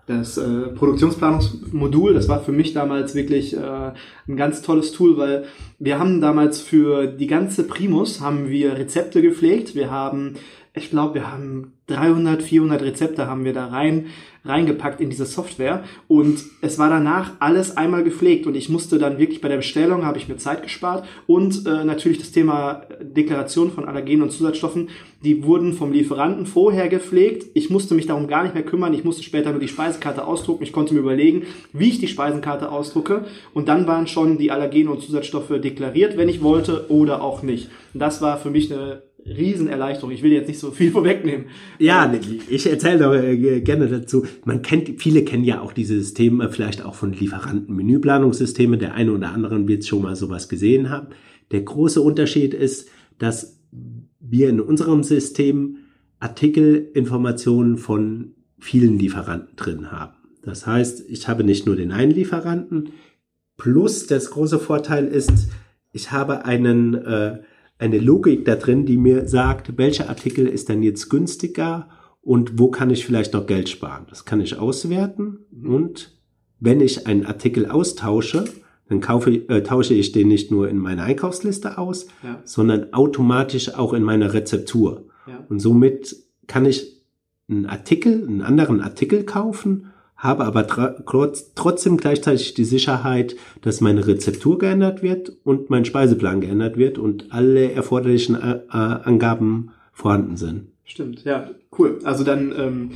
das 0.08 0.38
äh, 0.38 0.68
Produktionsplanungsmodul, 0.68 2.14
das 2.14 2.30
war 2.30 2.42
für 2.42 2.52
mich 2.52 2.74
damals 2.74 3.16
wirklich 3.16 3.56
äh, 3.56 3.92
ein 4.28 4.38
ganz 4.38 4.62
tolles 4.62 4.92
Tool, 4.92 5.18
weil 5.18 5.46
wir 5.80 5.98
haben 5.98 6.22
damals 6.22 6.62
für 6.62 7.08
die 7.08 7.28
ganze 7.28 7.66
Primus 7.66 8.22
haben 8.22 8.50
wir 8.50 8.78
Rezepte 8.78 9.22
gepflegt. 9.22 9.74
Wir 9.74 9.90
haben, 9.90 10.36
ich 10.76 10.90
glaube, 10.90 11.16
wir 11.16 11.32
haben 11.32 11.74
300, 11.88 12.42
400 12.42 12.82
Rezepte 12.82 13.28
haben 13.28 13.46
wir 13.46 13.54
da 13.54 13.68
rein 13.68 14.08
reingepackt 14.46 15.02
in 15.02 15.10
diese 15.10 15.26
Software. 15.26 15.84
Und 16.08 16.44
es 16.62 16.78
war 16.78 16.90
danach 16.90 17.32
alles 17.40 17.78
einmal 17.78 18.04
gepflegt. 18.04 18.46
Und 18.46 18.56
ich 18.56 18.70
musste 18.70 19.00
dann 19.00 19.18
wirklich 19.18 19.42
bei 19.42 19.50
der 19.50 19.58
Bestellung 19.58 20.06
habe 20.06 20.18
ich 20.18 20.28
mir 20.28 20.38
Zeit 20.38 20.64
gespart. 20.64 21.06
Und 21.28 21.66
äh, 21.66 21.84
natürlich 21.84 22.20
das 22.20 22.32
Thema 22.32 22.84
Deklaration 23.02 23.72
von 23.72 23.86
Allergenen 23.86 24.24
und 24.24 24.32
Zusatzstoffen, 24.32 24.90
die 25.24 25.44
wurden 25.44 25.74
vom 25.74 25.92
Lieferanten 25.92 26.46
vorher 26.46 26.88
gepflegt. 26.88 27.46
Ich 27.56 27.70
musste 27.70 27.96
mich 27.96 28.06
darum 28.06 28.28
gar 28.28 28.44
nicht 28.44 28.54
mehr 28.54 28.64
kümmern, 28.64 28.94
ich 28.94 29.04
musste 29.04 29.24
später 29.24 29.52
nur 29.52 29.60
die 29.60 29.68
Speisekarte 29.68 30.26
ausdrucken, 30.26 30.64
ich 30.64 30.72
konnte 30.72 30.94
mir 30.94 31.00
überlegen, 31.00 31.44
wie 31.74 31.90
ich 31.90 32.00
die 32.00 32.08
Speisenkarte 32.08 32.72
ausdrucke. 32.72 33.26
Und 33.54 33.68
dann 33.68 33.88
waren 33.88 34.06
schon 34.08 34.38
die 34.38 34.52
Allergene 34.52 34.92
und 34.92 35.02
Zusatzstoffe 35.02 35.50
deklariert, 35.60 36.18
wenn 36.18 36.30
ich 36.30 36.44
wollte 36.44 36.86
oder 36.90 37.24
auch 37.24 37.42
nicht. 37.42 37.70
Und 37.94 38.00
das 38.00 38.22
war 38.22 38.38
für 38.38 38.52
mich 38.52 38.72
eine 38.72 39.02
Riesenerleichterung. 39.26 40.12
Ich 40.12 40.24
will 40.24 40.32
jetzt 40.32 40.48
nicht 40.48 40.60
so 40.60 40.72
viel 40.72 40.92
vorwegnehmen. 40.94 41.48
Ja, 41.80 42.14
ich 42.50 42.70
erzähle 42.70 43.00
doch 43.00 43.14
äh, 43.14 43.62
gerne 43.62 43.88
dazu. 43.88 44.26
Man 44.44 44.62
kennt, 44.62 45.02
viele 45.02 45.24
kennen 45.24 45.44
ja 45.44 45.62
auch 45.62 45.74
diese 45.74 45.96
Systeme, 45.96 46.50
vielleicht 46.50 46.86
auch 46.86 46.96
von 46.96 47.14
Lieferanten, 47.14 47.76
Menüplanungssysteme. 47.76 48.78
Der 48.78 48.94
eine 48.94 49.12
oder 49.12 49.32
andere 49.32 49.68
wird 49.68 49.86
schon 49.86 50.04
mal 50.04 50.16
sowas 50.16 50.50
gesehen 50.50 50.90
haben. 50.90 51.08
Der 51.52 51.62
große 51.62 52.02
Unterschied 52.02 52.54
ist, 52.54 52.90
dass 53.18 53.60
wir 54.20 54.50
in 54.50 54.60
unserem 54.60 55.04
System 55.04 55.78
Artikelinformationen 56.20 57.78
von 57.78 58.36
vielen 58.60 58.98
Lieferanten 58.98 59.56
drin 59.56 59.92
haben. 59.92 60.14
Das 60.42 60.66
heißt, 60.66 61.10
ich 61.10 61.28
habe 61.28 61.44
nicht 61.44 61.66
nur 61.66 61.76
den 61.76 61.92
einen 61.92 62.12
Lieferanten, 62.12 62.92
plus 63.58 64.08
das 64.08 64.32
große 64.32 64.60
Vorteil 64.60 65.08
ist, 65.08 65.50
ich 65.92 66.12
habe 66.12 66.46
einen 66.46 66.94
äh, 66.96 67.40
eine 67.78 68.00
Logik 68.00 68.46
da 68.46 68.56
drin, 68.56 68.86
die 68.86 68.98
mir 68.98 69.28
sagt, 69.28 69.78
welcher 69.78 70.10
Artikel 70.10 70.48
ist 70.48 70.70
denn 70.70 70.82
jetzt 70.82 71.10
günstiger 71.10 71.90
und 72.22 72.58
wo 72.58 72.70
kann 72.70 72.90
ich 72.90 73.06
vielleicht 73.06 73.34
noch 73.34 73.46
Geld 73.46 73.70
sparen. 73.70 74.06
Das 74.10 74.26
kann 74.26 74.42
ich 74.42 74.58
auswerten 74.58 75.46
und 75.64 76.18
wenn 76.60 76.82
ich 76.82 77.06
einen 77.06 77.26
Artikel 77.26 77.70
austausche, 77.70 78.46
dann 78.88 79.02
kaufe, 79.02 79.32
äh, 79.32 79.64
tausche 79.64 79.94
ich 79.94 80.12
den 80.12 80.28
nicht 80.28 80.52
nur 80.52 80.70
in 80.70 80.78
meiner 80.78 81.04
Einkaufsliste 81.04 81.78
aus, 81.78 82.08
ja. 82.24 82.42
sondern 82.44 82.94
automatisch 82.94 83.74
auch 83.74 83.94
in 83.94 84.04
meiner 84.04 84.34
Rezeptur. 84.34 85.08
Ja. 85.28 85.44
Und 85.50 85.60
somit 85.60 86.16
kann 86.48 86.66
ich 86.66 87.04
einen 87.50 87.66
Artikel, 87.66 88.26
einen 88.28 88.42
anderen 88.42 88.82
Artikel 88.82 89.24
kaufen 89.24 89.92
habe 90.26 90.46
aber 90.46 90.68
trotzdem 90.68 91.98
gleichzeitig 91.98 92.54
die 92.54 92.66
Sicherheit, 92.66 93.36
dass 93.62 93.82
meine 93.82 94.06
Rezeptur 94.08 94.58
geändert 94.58 95.02
wird 95.02 95.32
und 95.44 95.70
mein 95.70 95.86
Speiseplan 95.86 96.42
geändert 96.42 96.78
wird 96.78 96.98
und 96.98 97.32
alle 97.32 97.72
erforderlichen 97.72 98.36
äh, 98.36 98.56
äh, 98.70 98.72
Angaben 98.72 99.72
vorhanden 99.94 100.38
sind. 100.38 100.68
Stimmt, 100.84 101.24
ja, 101.24 101.50
cool. 101.78 102.00
Also 102.04 102.24
dann 102.24 102.54
ähm, 102.58 102.92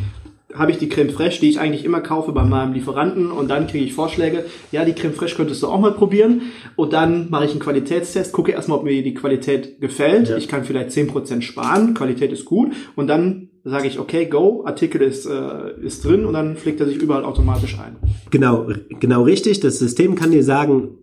habe 0.53 0.71
ich 0.71 0.77
die 0.79 0.89
Creme 0.89 1.11
Fraiche, 1.11 1.41
die 1.41 1.49
ich 1.49 1.59
eigentlich 1.59 1.85
immer 1.85 2.01
kaufe 2.01 2.31
bei 2.31 2.43
meinem 2.43 2.73
Lieferanten 2.73 3.31
und 3.31 3.49
dann 3.49 3.67
kriege 3.67 3.85
ich 3.85 3.93
Vorschläge, 3.93 4.45
ja, 4.71 4.83
die 4.83 4.93
Creme 4.93 5.13
Fraiche 5.13 5.35
könntest 5.35 5.61
du 5.61 5.67
auch 5.67 5.79
mal 5.79 5.91
probieren 5.91 6.41
und 6.75 6.93
dann 6.93 7.29
mache 7.29 7.45
ich 7.45 7.51
einen 7.51 7.59
Qualitätstest, 7.59 8.33
gucke 8.33 8.51
erstmal, 8.51 8.79
ob 8.79 8.83
mir 8.83 9.03
die 9.03 9.13
Qualität 9.13 9.79
gefällt. 9.79 10.29
Ja. 10.29 10.37
Ich 10.37 10.47
kann 10.47 10.63
vielleicht 10.63 10.91
zehn 10.91 11.07
Prozent 11.07 11.43
sparen, 11.43 11.93
Qualität 11.93 12.31
ist 12.31 12.45
gut 12.45 12.73
und 12.95 13.07
dann 13.07 13.49
sage 13.63 13.87
ich, 13.87 13.99
okay, 13.99 14.25
go, 14.25 14.63
Artikel 14.65 15.01
ist, 15.01 15.25
äh, 15.25 15.79
ist 15.81 16.03
drin 16.03 16.25
und 16.25 16.33
dann 16.33 16.55
pflegt 16.55 16.79
er 16.79 16.87
sich 16.87 16.97
überall 16.97 17.25
automatisch 17.25 17.77
ein. 17.79 17.97
Genau, 18.31 18.67
genau 18.99 19.23
richtig. 19.23 19.59
Das 19.59 19.77
System 19.77 20.15
kann 20.15 20.31
dir 20.31 20.43
sagen, 20.43 20.97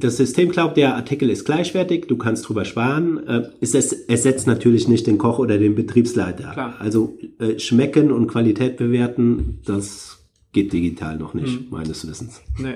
das 0.00 0.16
System 0.16 0.50
glaubt, 0.50 0.76
der 0.76 0.94
Artikel 0.94 1.30
ist 1.30 1.44
gleichwertig, 1.44 2.06
du 2.06 2.16
kannst 2.16 2.48
drüber 2.48 2.64
sparen. 2.64 3.26
Äh, 3.26 3.48
es 3.60 3.74
ersetzt 3.74 4.46
natürlich 4.46 4.88
nicht 4.88 5.06
den 5.06 5.18
Koch 5.18 5.38
oder 5.38 5.58
den 5.58 5.74
Betriebsleiter. 5.74 6.50
Klar. 6.52 6.74
Also 6.78 7.18
äh, 7.38 7.58
schmecken 7.58 8.12
und 8.12 8.28
Qualität 8.28 8.76
bewerten, 8.76 9.60
das 9.64 10.17
geht 10.58 10.72
digital 10.72 11.16
noch 11.18 11.34
nicht, 11.34 11.70
meines 11.70 12.06
Wissens. 12.08 12.40
Nee. 12.58 12.74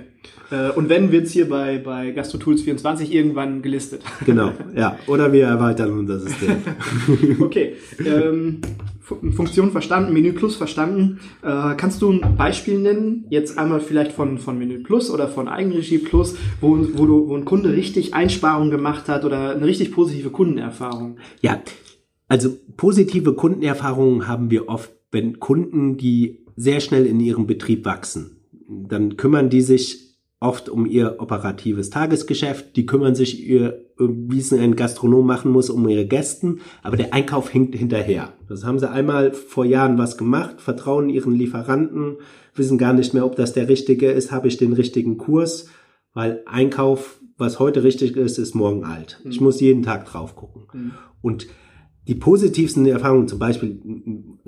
Äh, 0.56 0.70
und 0.72 0.88
wenn, 0.88 1.10
wird's 1.10 1.32
hier 1.32 1.48
bei, 1.48 1.78
bei 1.78 2.10
GastroTools24 2.10 3.10
irgendwann 3.10 3.60
gelistet. 3.62 4.02
Genau, 4.24 4.52
ja. 4.76 4.96
Oder 5.08 5.32
wir 5.32 5.46
erweitern 5.46 5.90
unser 5.98 6.20
System. 6.20 6.56
Okay. 7.40 7.74
Ähm, 8.04 8.60
Fu- 9.00 9.18
Funktion 9.32 9.72
verstanden, 9.72 10.12
Menü 10.12 10.32
Plus 10.32 10.54
verstanden. 10.54 11.18
Äh, 11.42 11.74
kannst 11.76 12.00
du 12.02 12.12
ein 12.12 12.36
Beispiel 12.36 12.78
nennen? 12.78 13.24
Jetzt 13.30 13.58
einmal 13.58 13.80
vielleicht 13.80 14.12
von, 14.12 14.38
von 14.38 14.56
Menü 14.58 14.78
Plus 14.84 15.10
oder 15.10 15.26
von 15.26 15.48
Eigenregie 15.48 15.98
Plus, 15.98 16.36
wo, 16.60 16.78
wo, 16.94 17.06
du, 17.06 17.28
wo 17.28 17.36
ein 17.36 17.44
Kunde 17.44 17.72
richtig 17.72 18.14
Einsparungen 18.14 18.70
gemacht 18.70 19.08
hat 19.08 19.24
oder 19.24 19.56
eine 19.56 19.66
richtig 19.66 19.90
positive 19.92 20.30
Kundenerfahrung. 20.30 21.16
Ja, 21.40 21.60
also 22.28 22.50
positive 22.76 23.34
Kundenerfahrungen 23.34 24.28
haben 24.28 24.50
wir 24.52 24.68
oft, 24.68 24.92
wenn 25.10 25.40
Kunden, 25.40 25.96
die 25.96 26.38
sehr 26.56 26.80
schnell 26.80 27.06
in 27.06 27.20
ihrem 27.20 27.46
Betrieb 27.46 27.84
wachsen, 27.84 28.38
dann 28.68 29.16
kümmern 29.16 29.50
die 29.50 29.62
sich 29.62 30.12
oft 30.42 30.68
um 30.68 30.86
ihr 30.86 31.16
operatives 31.18 31.90
Tagesgeschäft, 31.90 32.76
die 32.76 32.84
kümmern 32.84 33.14
sich, 33.14 33.46
ihr, 33.46 33.86
wie 33.96 34.38
es 34.38 34.52
ein 34.52 34.74
Gastronom 34.74 35.24
machen 35.24 35.52
muss, 35.52 35.70
um 35.70 35.88
ihre 35.88 36.04
Gästen, 36.04 36.60
aber 36.82 36.96
der 36.96 37.14
Einkauf 37.14 37.48
hinkt 37.48 37.76
hinterher. 37.76 38.32
Das 38.48 38.64
haben 38.64 38.80
sie 38.80 38.90
einmal 38.90 39.32
vor 39.32 39.64
Jahren 39.64 39.98
was 39.98 40.18
gemacht, 40.18 40.60
vertrauen 40.60 41.08
ihren 41.08 41.32
Lieferanten, 41.32 42.16
wissen 42.56 42.76
gar 42.76 42.92
nicht 42.92 43.14
mehr, 43.14 43.24
ob 43.24 43.36
das 43.36 43.52
der 43.52 43.68
richtige 43.68 44.10
ist, 44.10 44.32
habe 44.32 44.48
ich 44.48 44.56
den 44.56 44.72
richtigen 44.72 45.16
Kurs, 45.16 45.68
weil 46.12 46.42
Einkauf, 46.46 47.20
was 47.38 47.60
heute 47.60 47.84
richtig 47.84 48.16
ist, 48.16 48.38
ist 48.38 48.54
morgen 48.54 48.84
alt. 48.84 49.20
Ich 49.24 49.40
muss 49.40 49.60
jeden 49.60 49.82
Tag 49.82 50.06
drauf 50.06 50.34
gucken. 50.34 50.66
Und 51.22 51.46
die 52.08 52.14
positivsten 52.16 52.84
Erfahrungen, 52.86 53.28
zum 53.28 53.38
Beispiel 53.38 53.78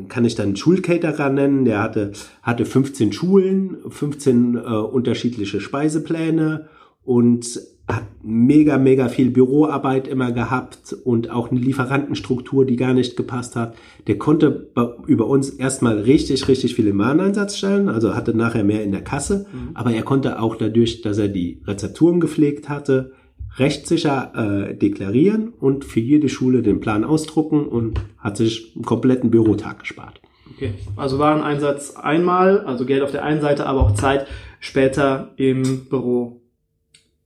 kann 0.09 0.25
ich 0.25 0.35
dann 0.35 0.47
einen 0.49 0.57
Schulcaterer 0.57 1.31
nennen, 1.31 1.65
der 1.65 1.83
hatte, 1.83 2.13
hatte 2.43 2.65
15 2.65 3.13
Schulen, 3.13 3.77
15 3.89 4.57
äh, 4.57 4.59
unterschiedliche 4.61 5.61
Speisepläne 5.61 6.67
und 7.05 7.61
hat 7.87 8.05
mega, 8.23 8.79
mega 8.79 9.09
viel 9.09 9.31
Büroarbeit 9.31 10.09
immer 10.09 10.33
gehabt 10.33 10.95
und 11.05 11.31
auch 11.31 11.51
eine 11.51 11.61
Lieferantenstruktur, 11.61 12.65
die 12.65 12.77
gar 12.77 12.95
nicht 12.95 13.15
gepasst 13.15 13.57
hat. 13.57 13.77
Der 14.07 14.17
konnte 14.19 14.51
bei- 14.51 14.89
über 15.07 15.27
uns 15.27 15.51
erstmal 15.51 15.99
richtig, 15.99 16.49
richtig 16.49 16.75
viel 16.75 16.87
im 16.87 16.99
Wareneinsatz 16.99 17.59
stellen, 17.59 17.91
also 17.91 18.15
hatte 18.15 18.35
nachher 18.35 18.65
mehr 18.65 18.83
in 18.83 18.91
der 18.93 19.03
Kasse, 19.05 19.47
aber 19.75 19.93
er 19.93 20.03
konnte 20.03 20.41
auch 20.41 20.57
dadurch, 20.57 21.03
dass 21.03 21.19
er 21.19 21.29
die 21.29 21.61
Rezepturen 21.67 22.21
gepflegt 22.21 22.71
hatte, 22.71 23.13
rechtssicher 23.57 24.33
äh, 24.35 24.75
deklarieren 24.75 25.49
und 25.49 25.85
für 25.85 26.01
jede 26.01 26.29
Schule 26.29 26.63
den 26.63 26.81
Plan 26.81 27.05
ausdrucken 27.05 27.67
und 27.67 28.01
hat 28.19 28.37
sich 28.37 28.73
einen 28.75 28.85
kompletten 28.85 29.31
Bürotag 29.31 29.81
gespart. 29.81 30.21
Okay. 30.55 30.75
Also 30.97 31.19
Wareneinsatz 31.19 31.97
einmal, 31.97 32.61
also 32.61 32.85
Geld 32.85 33.03
auf 33.03 33.11
der 33.11 33.25
einen 33.25 33.41
Seite, 33.41 33.67
aber 33.67 33.81
auch 33.81 33.95
Zeit 33.95 34.27
später 34.61 35.33
im 35.37 35.87
Büro. 35.87 36.43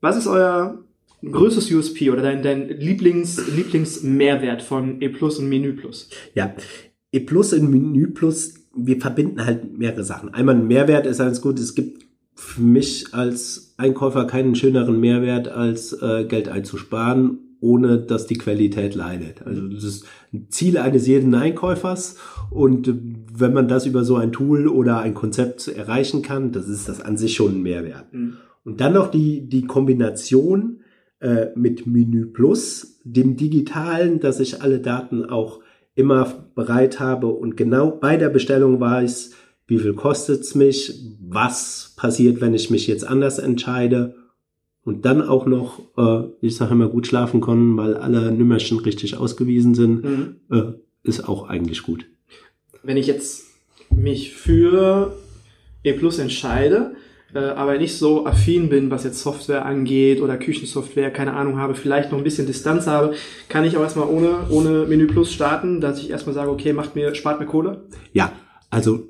Was 0.01 0.17
ist 0.17 0.27
euer 0.27 0.85
größtes 1.25 1.71
USP 1.73 2.11
oder 2.11 2.23
dein, 2.23 2.43
dein 2.43 2.69
Lieblings, 2.69 3.49
Lieblingsmehrwert 3.55 4.63
von 4.63 5.01
E 5.01 5.09
Plus 5.09 5.39
und 5.39 5.49
Menü 5.49 5.73
Plus? 5.73 6.11
Ja, 6.35 6.55
E 7.13 7.21
Plus 7.21 7.53
und 7.53 7.71
Menü 7.71 8.09
Plus, 8.09 8.55
wir 8.75 9.01
verbinden 9.01 9.45
halt 9.45 9.77
mehrere 9.77 10.05
Sachen. 10.05 10.33
Einmal 10.33 10.55
ein 10.55 10.67
Mehrwert 10.67 11.07
ist 11.07 11.19
ganz 11.19 11.41
gut, 11.41 11.59
es 11.59 11.75
gibt 11.75 12.08
für 12.39 12.61
mich 12.61 13.15
als 13.15 13.75
Einkäufer 13.79 14.25
keinen 14.25 14.55
schöneren 14.55 15.01
Mehrwert, 15.01 15.49
als 15.49 15.93
äh, 15.93 16.25
Geld 16.25 16.49
einzusparen, 16.49 17.57
ohne 17.61 17.99
dass 17.99 18.29
die 18.29 18.39
Qualität 18.39 18.95
leidet. 18.95 19.43
Also 19.45 19.67
das 19.67 19.83
ist 19.83 20.07
ein 20.33 20.47
Ziel 20.49 20.79
eines 20.79 21.09
jeden 21.09 21.35
Einkäufers 21.35 22.17
und 22.51 22.95
wenn 23.35 23.53
man 23.53 23.67
das 23.67 23.87
über 23.87 24.05
so 24.05 24.15
ein 24.15 24.31
Tool 24.31 24.69
oder 24.69 25.01
ein 25.01 25.15
Konzept 25.15 25.67
erreichen 25.67 26.23
kann, 26.23 26.53
das 26.53 26.69
ist 26.69 26.89
das 26.89 27.01
an 27.01 27.17
sich 27.17 27.35
schon 27.35 27.57
ein 27.57 27.63
Mehrwert. 27.63 28.07
Und 28.65 28.81
dann 28.81 28.93
noch 28.93 29.11
die, 29.11 29.49
die 29.49 29.67
Kombination 29.67 30.81
äh, 31.19 31.47
mit 31.57 31.89
Menü 31.89 32.27
Plus, 32.27 33.01
dem 33.03 33.37
digitalen, 33.37 34.21
dass 34.21 34.39
ich 34.39 34.63
alle 34.63 34.79
Daten 34.79 35.25
auch 35.25 35.61
immer 35.97 36.33
bereit 36.55 37.01
habe 37.01 37.27
und 37.27 37.57
genau 37.57 37.91
bei 37.91 38.17
der 38.17 38.29
Bestellung 38.29 38.79
weiß, 38.79 39.33
wie 39.69 39.79
viel 39.79 39.95
kostet's 39.95 40.55
mich, 40.55 40.93
was 41.21 41.93
passiert, 41.97 42.41
wenn 42.41 42.55
ich 42.55 42.71
mich 42.71 42.87
jetzt 42.87 43.07
anders 43.07 43.39
entscheide 43.39 44.15
und 44.83 45.05
dann 45.05 45.23
auch 45.23 45.47
noch, 45.47 45.81
äh, 45.97 46.29
ich 46.41 46.57
sage 46.57 46.73
immer, 46.73 46.89
gut 46.89 47.07
schlafen 47.07 47.41
können, 47.41 47.77
weil 47.77 47.95
alle 47.95 48.33
Nümmerchen 48.33 48.79
richtig 48.81 49.17
ausgewiesen 49.17 49.75
sind, 49.75 50.05
Mhm. 50.05 50.37
äh, 50.51 50.63
ist 51.03 51.29
auch 51.29 51.49
eigentlich 51.49 51.83
gut. 51.83 52.07
Wenn 52.83 52.97
ich 52.97 53.07
jetzt 53.07 53.45
mich 53.91 54.35
für 54.35 55.15
E 55.85 55.93
Plus 55.93 56.19
entscheide, 56.19 56.93
äh, 57.35 57.39
aber 57.41 57.77
nicht 57.77 57.95
so 57.97 58.25
affin 58.25 58.71
bin, 58.71 58.91
was 58.91 59.05
jetzt 59.05 59.21
Software 59.21 59.67
angeht 59.67 60.23
oder 60.23 60.39
Küchensoftware, 60.39 61.11
keine 61.11 61.35
Ahnung 61.35 61.59
habe, 61.59 61.75
vielleicht 61.75 62.11
noch 62.11 62.19
ein 62.19 62.25
bisschen 62.25 62.47
Distanz 62.47 62.87
habe, 62.87 63.15
kann 63.51 63.65
ich 63.65 63.77
auch 63.77 63.83
erstmal 63.83 64.09
ohne, 64.09 64.47
ohne 64.51 64.87
Menü 64.87 65.07
Plus 65.07 65.31
starten, 65.31 65.83
dass 65.83 66.01
ich 66.01 66.09
erstmal 66.09 66.35
sage, 66.35 66.51
okay, 66.51 66.73
macht 66.73 66.95
mir, 66.97 67.15
spart 67.15 67.39
mir 67.39 67.47
Kohle. 67.47 67.83
Ja, 68.15 68.33
also 68.71 69.07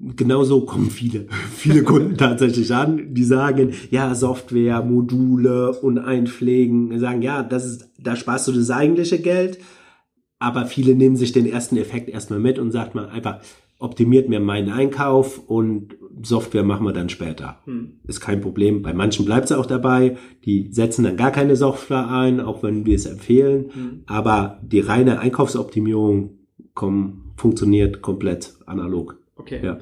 genau 0.00 0.44
so 0.44 0.62
kommen 0.62 0.90
viele, 0.90 1.26
viele 1.54 1.82
Kunden 1.82 2.16
tatsächlich 2.16 2.72
an, 2.74 3.14
die 3.14 3.24
sagen, 3.24 3.72
ja, 3.90 4.14
Software, 4.14 4.82
Module 4.82 5.72
und 5.72 5.98
Einpflegen, 5.98 6.98
sagen, 6.98 7.22
ja, 7.22 7.42
das 7.42 7.64
ist, 7.64 7.90
da 7.98 8.16
sparst 8.16 8.48
du 8.48 8.52
das 8.52 8.70
eigentliche 8.70 9.18
Geld, 9.18 9.58
aber 10.38 10.66
viele 10.66 10.94
nehmen 10.94 11.16
sich 11.16 11.32
den 11.32 11.46
ersten 11.46 11.76
Effekt 11.76 12.08
erstmal 12.08 12.38
mit 12.38 12.58
und 12.58 12.70
sagt 12.70 12.94
mal 12.94 13.08
einfach, 13.08 13.40
optimiert 13.80 14.28
mir 14.28 14.40
meinen 14.40 14.70
Einkauf 14.70 15.38
und 15.48 15.96
Software 16.22 16.64
machen 16.64 16.84
wir 16.84 16.92
dann 16.92 17.08
später. 17.08 17.58
Ist 18.06 18.20
kein 18.20 18.40
Problem. 18.40 18.82
Bei 18.82 18.92
manchen 18.92 19.24
bleibt 19.24 19.46
es 19.46 19.52
auch 19.52 19.66
dabei. 19.66 20.16
Die 20.44 20.68
setzen 20.72 21.04
dann 21.04 21.16
gar 21.16 21.30
keine 21.30 21.54
Software 21.54 22.10
ein, 22.10 22.40
auch 22.40 22.64
wenn 22.64 22.86
wir 22.86 22.96
es 22.96 23.06
empfehlen. 23.06 23.70
Aber 24.06 24.58
die 24.62 24.80
reine 24.80 25.20
Einkaufsoptimierung 25.20 26.38
komm, 26.74 27.32
funktioniert 27.36 28.02
komplett 28.02 28.54
analog. 28.66 29.18
Okay. 29.38 29.60
Ja. 29.62 29.78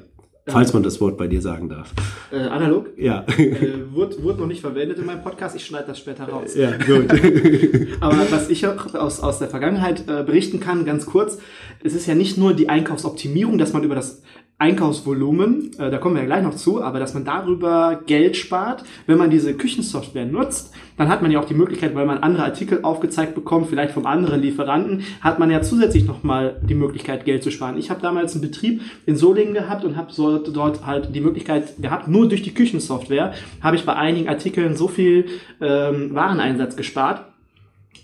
Falls 0.49 0.71
man 0.73 0.81
das 0.81 1.01
Wort 1.01 1.17
bei 1.17 1.27
dir 1.27 1.41
sagen 1.41 1.67
darf. 1.67 1.93
Äh, 2.31 2.37
analog? 2.37 2.87
Ja. 2.97 3.25
äh, 3.37 3.91
wurde, 3.91 4.23
wurde 4.23 4.39
noch 4.39 4.47
nicht 4.47 4.61
verwendet 4.61 4.97
in 4.97 5.05
meinem 5.05 5.21
Podcast, 5.21 5.57
ich 5.57 5.65
schneide 5.65 5.87
das 5.87 5.99
später 5.99 6.23
raus. 6.29 6.55
ja, 6.55 6.71
gut. 6.77 7.11
Aber 7.99 8.31
was 8.31 8.49
ich 8.49 8.65
auch 8.65 8.95
aus, 8.95 9.19
aus 9.19 9.39
der 9.39 9.49
Vergangenheit 9.49 10.07
äh, 10.07 10.23
berichten 10.23 10.61
kann, 10.61 10.85
ganz 10.85 11.05
kurz, 11.05 11.39
es 11.83 11.93
ist 11.93 12.07
ja 12.07 12.15
nicht 12.15 12.37
nur 12.37 12.53
die 12.53 12.69
Einkaufsoptimierung, 12.69 13.57
dass 13.57 13.73
man 13.73 13.83
über 13.83 13.95
das 13.95 14.21
Einkaufsvolumen, 14.59 15.71
äh, 15.77 15.91
da 15.91 15.99
kommen 15.99 16.15
wir 16.15 16.21
ja 16.21 16.27
gleich 16.27 16.43
noch 16.43 16.55
zu, 16.55 16.81
aber 16.81 16.99
dass 16.99 17.13
man 17.13 17.23
darüber 17.23 18.01
Geld 18.07 18.35
spart, 18.35 18.83
wenn 19.05 19.19
man 19.19 19.29
diese 19.29 19.53
Küchensoftware 19.53 20.25
nutzt, 20.25 20.73
dann 20.97 21.09
hat 21.09 21.21
man 21.21 21.29
ja 21.29 21.39
auch 21.39 21.45
die 21.45 21.53
Möglichkeit, 21.53 21.93
weil 21.93 22.07
man 22.07 22.17
andere 22.17 22.43
Artikel 22.43 22.79
aufgezeigt 22.81 23.35
bekommt, 23.35 23.67
vielleicht 23.67 23.93
vom 23.93 24.07
anderen 24.07 24.41
Lieferanten, 24.41 25.03
hat 25.21 25.37
man 25.37 25.51
ja 25.51 25.61
zusätzlich 25.61 26.05
nochmal 26.05 26.59
die 26.63 26.73
Möglichkeit, 26.73 27.23
Geld 27.23 27.43
zu 27.43 27.51
sparen. 27.51 27.77
Ich 27.77 27.91
habe 27.91 28.01
damals 28.01 28.33
einen 28.33 28.41
Betrieb 28.41 28.81
in 29.05 29.15
Solingen 29.15 29.53
gehabt 29.53 29.85
und 29.85 29.95
habe 29.95 30.11
so, 30.11 30.39
dort 30.39 30.87
halt 30.87 31.13
die 31.13 31.21
Möglichkeit 31.21 31.79
gehabt, 31.79 32.07
nur 32.07 32.27
durch 32.27 32.41
die 32.41 32.53
Küchensoftware 32.53 33.33
habe 33.61 33.75
ich 33.75 33.85
bei 33.85 33.95
einigen 33.95 34.27
Artikeln 34.27 34.75
so 34.75 34.87
viel 34.87 35.25
ähm, 35.61 36.15
Wareneinsatz 36.15 36.75
gespart. 36.75 37.25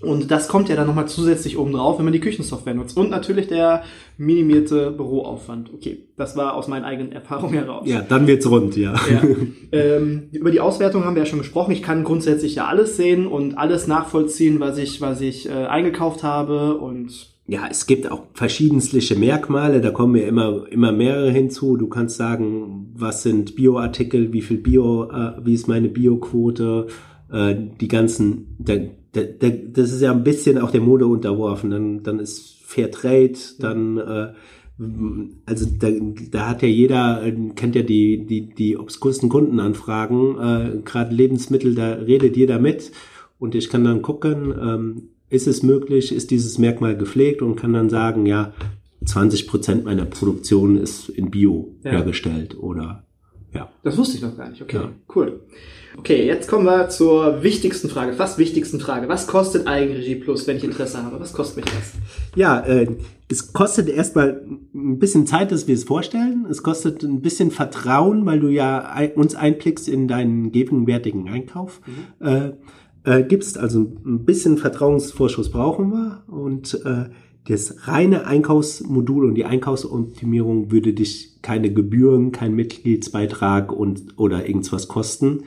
Und 0.01 0.32
das 0.32 0.47
kommt 0.47 0.69
ja 0.69 0.75
dann 0.75 0.88
nochmal 0.88 1.08
zusätzlich 1.08 1.58
oben 1.58 1.73
drauf, 1.73 1.97
wenn 1.97 2.06
man 2.06 2.13
die 2.13 2.19
Küchensoftware 2.19 2.73
nutzt. 2.73 2.97
Und 2.97 3.10
natürlich 3.10 3.47
der 3.47 3.84
minimierte 4.17 4.91
Büroaufwand. 4.91 5.73
Okay, 5.73 6.06
das 6.17 6.36
war 6.36 6.56
aus 6.56 6.67
meinen 6.67 6.84
eigenen 6.84 7.12
Erfahrungen 7.12 7.53
heraus. 7.53 7.88
ja, 7.88 8.01
dann 8.01 8.27
wird's 8.27 8.49
rund, 8.49 8.75
ja. 8.77 8.93
Ja. 9.12 9.21
ähm, 9.71 10.23
über 10.32 10.51
die 10.51 10.60
Auswertung 10.60 11.06
haben 11.06 11.15
wir 11.15 11.23
ja 11.23 11.25
schon 11.25 11.39
gesprochen. 11.39 11.71
Ich 11.71 11.82
kann 11.82 12.03
grundsätzlich 12.03 12.56
ja 12.56 12.65
alles 12.65 12.97
sehen 12.97 13.27
und 13.27 13.58
alles 13.58 13.88
nachvollziehen, 13.88 14.60
was 14.60 14.77
ich, 14.77 15.01
was 15.01 15.21
ich 15.21 15.49
äh, 15.49 15.53
eingekauft 15.53 16.23
habe 16.23 16.77
und 16.77 17.34
Ja, 17.47 17.67
es 17.69 17.86
gibt 17.88 18.12
auch 18.12 18.23
verschiedenstliche 18.34 19.15
Merkmale, 19.15 19.82
da 19.82 19.91
kommen 19.91 20.15
ja 20.15 20.27
immer, 20.27 20.65
immer 20.69 20.91
mehrere 20.91 21.32
hinzu. 21.32 21.77
Du 21.77 21.88
kannst 21.88 22.17
sagen, 22.17 22.93
was 22.95 23.23
sind 23.23 23.56
Bioartikel, 23.56 24.32
wie 24.34 24.41
viel 24.41 24.58
Bio, 24.58 25.10
äh, 25.10 25.34
wie 25.43 25.53
ist 25.53 25.67
meine 25.67 25.89
Bioquote, 25.89 26.88
äh, 27.32 27.56
die 27.82 27.88
ganzen, 27.88 28.56
da, 28.60 28.75
da, 29.13 29.21
da, 29.23 29.49
das 29.49 29.91
ist 29.91 30.02
ja 30.02 30.12
ein 30.12 30.23
bisschen 30.23 30.58
auch 30.58 30.71
der 30.71 30.82
Mode 30.82 31.08
unterworfen. 31.08 31.69
Dann, 31.71 32.04
dann 32.04 32.19
ist 32.19 32.58
Fair 32.63 32.91
Trade, 32.91 33.34
dann, 33.60 33.97
äh, 33.97 34.34
also 35.45 35.67
da, 35.80 35.89
da 36.32 36.49
hat 36.49 36.62
ja 36.63 36.67
jeder, 36.67 37.23
äh, 37.23 37.32
kennt 37.56 37.76
ja 37.76 37.84
die, 37.84 38.26
die, 38.26 38.54
die 38.54 38.78
obskursten 38.78 39.30
Kundenanfragen, 39.30 40.39
äh, 40.39 40.82
gerade 40.84 41.13
Lebensmittel, 41.13 41.76
da 41.76 41.93
redet 41.93 42.36
jeder 42.36 42.60
mit 42.60 42.91
und 43.38 43.56
ich 43.56 43.69
kann 43.69 43.84
dann 43.84 44.02
gucken, 44.02 44.54
ähm, 44.60 45.10
ist 45.30 45.47
es 45.47 45.63
möglich, 45.63 46.12
ist 46.12 46.32
dieses 46.32 46.58
Merkmal 46.58 46.97
gepflegt 46.97 47.41
und 47.41 47.56
kann 47.56 47.73
dann 47.73 47.89
sagen, 47.89 48.26
ja, 48.26 48.54
20 49.06 49.47
Prozent 49.47 49.86
meiner 49.86 50.06
Produktion 50.06 50.78
ist 50.78 51.10
in 51.10 51.30
Bio 51.30 51.76
Ja. 51.84 51.91
hergestellt 51.91 52.58
oder 52.58 53.06
Ja. 53.53 53.69
Das 53.83 53.97
wusste 53.97 54.17
ich 54.17 54.23
noch 54.23 54.35
gar 54.35 54.49
nicht. 54.49 54.61
Okay, 54.61 54.77
Ja. 54.77 54.89
cool. 55.15 55.41
Okay, 55.95 56.25
jetzt 56.25 56.47
kommen 56.49 56.65
wir 56.65 56.89
zur 56.89 57.43
wichtigsten 57.43 57.87
Frage, 57.87 58.13
fast 58.13 58.39
wichtigsten 58.39 58.79
Frage. 58.79 59.07
Was 59.09 59.27
kostet 59.27 59.67
Eigenregie 59.67 60.15
Plus, 60.15 60.47
wenn 60.47 60.57
ich 60.57 60.63
Interesse 60.63 61.03
habe? 61.03 61.19
Was 61.19 61.33
kostet 61.33 61.57
mich 61.57 61.65
das? 61.65 61.93
Ja, 62.35 62.61
äh, 62.61 62.87
es 63.29 63.53
kostet 63.53 63.89
erstmal 63.89 64.41
ein 64.73 64.97
bisschen 64.97 65.27
Zeit, 65.27 65.51
dass 65.51 65.67
wir 65.67 65.75
es 65.75 65.83
vorstellen. 65.83 66.47
Es 66.49 66.63
kostet 66.63 67.03
ein 67.03 67.21
bisschen 67.21 67.51
Vertrauen, 67.51 68.25
weil 68.25 68.39
du 68.39 68.47
ja 68.47 68.79
ein, 68.91 69.11
uns 69.11 69.35
einblickst 69.35 69.87
in 69.87 70.07
deinen 70.07 70.51
gegenwärtigen 70.51 71.29
Einkauf. 71.29 71.79
Äh, 72.19 72.51
äh, 73.03 73.23
gibst 73.23 73.57
also 73.59 73.81
ein 74.05 74.25
bisschen 74.25 74.57
Vertrauensvorschuss 74.57 75.51
brauchen 75.51 75.91
wir 75.91 76.23
und 76.27 76.73
äh, 76.85 77.05
das 77.45 77.88
reine 77.88 78.25
Einkaufsmodul 78.25 79.25
und 79.25 79.36
die 79.36 79.45
Einkaufsoptimierung 79.45 80.71
würde 80.71 80.93
dich 80.93 81.41
keine 81.41 81.73
Gebühren, 81.73 82.32
kein 82.32 82.56
Mitgliedsbeitrag 82.56 83.71
und 83.71 84.17
oder 84.17 84.47
irgendwas 84.47 84.88
kosten. 84.88 85.43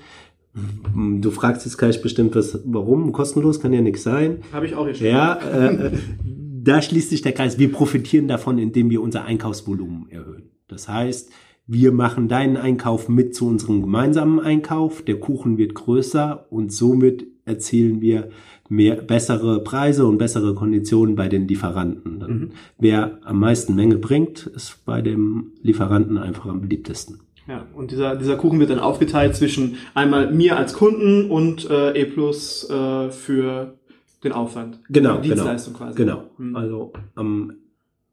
Du 0.95 1.31
fragst 1.31 1.67
jetzt 1.67 1.77
gleich 1.79 2.01
bestimmt, 2.03 2.35
was, 2.35 2.61
warum? 2.65 3.13
Kostenlos 3.13 3.61
kann 3.61 3.73
ja 3.73 3.81
nichts 3.81 4.03
sein. 4.03 4.39
Habe 4.53 4.67
ich 4.67 4.75
auch 4.75 4.85
hier 4.85 4.95
schon. 4.95 5.07
Ja, 5.07 5.35
äh, 5.37 5.93
da 6.23 6.81
schließt 6.81 7.11
sich 7.11 7.23
der 7.23 7.33
Kreis. 7.33 7.59
Wir 7.59 7.71
profitieren 7.71 8.29
davon, 8.29 8.59
indem 8.59 8.91
wir 8.91 9.03
unser 9.03 9.25
Einkaufsvolumen 9.25 10.09
erhöhen. 10.11 10.51
Das 10.69 10.89
heißt, 10.89 11.31
wir 11.67 11.93
machen 11.93 12.29
deinen 12.29 12.57
Einkauf 12.57 13.09
mit 13.09 13.35
zu 13.35 13.47
unserem 13.49 13.83
gemeinsamen 13.83 14.41
Einkauf. 14.41 15.03
Der 15.03 15.21
Kuchen 15.21 15.59
wird 15.59 15.75
größer 15.75 16.47
und 16.51 16.73
somit 16.73 17.27
erzielen 17.47 18.01
wir 18.03 18.29
mehr, 18.69 18.97
bessere 18.97 19.63
Preise 19.63 20.07
und 20.07 20.19
bessere 20.19 20.55
Konditionen 20.55 21.15
bei 21.15 21.29
den 21.29 21.49
Lieferanten. 21.49 22.21
Dann, 22.21 22.53
Wer 22.79 23.19
am 23.25 23.41
meisten 23.41 23.75
Menge 23.75 23.97
bringt, 23.97 24.47
ist 24.47 24.85
bei 24.85 25.01
dem 25.01 25.53
Lieferanten 25.63 26.19
einfach 26.19 26.47
am 26.47 26.61
beliebtesten. 26.61 27.21
Ja, 27.49 27.65
und 27.75 27.93
dieser, 27.93 28.17
dieser 28.17 28.37
Kuchen 28.37 28.59
wird 28.59 28.71
dann 28.71 28.81
aufgeteilt 28.81 29.37
zwischen 29.37 29.77
einmal 29.95 30.33
mir 30.33 30.57
als 30.57 30.75
Kunden 30.75 31.31
und 31.31 31.71
äh, 31.71 31.93
E 31.93 32.05
Plus 32.05 32.69
äh, 32.69 33.11
für 33.11 33.79
den 34.25 34.33
Aufwand. 34.33 34.81
Genau, 34.89 35.19
Die 35.19 35.29
Dienstleistung 35.29 35.75
genau, 35.75 35.85
quasi. 35.85 35.97
Genau. 35.97 36.25
Hm. 36.39 36.57
Also 36.57 36.93
am 37.15 37.53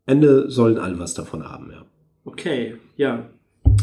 Ende 0.06 0.52
sollen 0.52 0.78
alle 0.78 1.00
was 1.00 1.16
davon 1.16 1.44
haben, 1.44 1.72
ja. 1.72 1.84
Okay, 2.26 2.76
ja. 2.96 3.26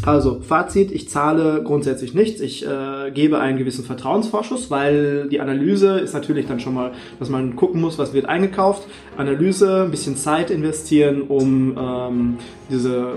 Also, 0.04 0.40
Fazit, 0.40 0.92
ich 0.92 1.10
zahle 1.10 1.62
grundsätzlich 1.62 2.14
nichts. 2.14 2.40
Ich 2.40 2.66
äh, 2.66 3.10
gebe 3.12 3.38
einen 3.38 3.58
gewissen 3.58 3.84
Vertrauensvorschuss, 3.84 4.70
weil 4.70 5.28
die 5.28 5.40
Analyse 5.40 5.98
ist 5.98 6.14
natürlich 6.14 6.46
dann 6.46 6.58
schon 6.58 6.74
mal, 6.74 6.92
dass 7.18 7.28
man 7.28 7.54
gucken 7.54 7.80
muss, 7.80 7.98
was 7.98 8.14
wird 8.14 8.26
eingekauft. 8.26 8.88
Analyse, 9.18 9.82
ein 9.84 9.90
bisschen 9.90 10.16
Zeit 10.16 10.50
investieren, 10.50 11.22
um 11.22 11.76
ähm, 11.78 12.36
diese 12.70 13.14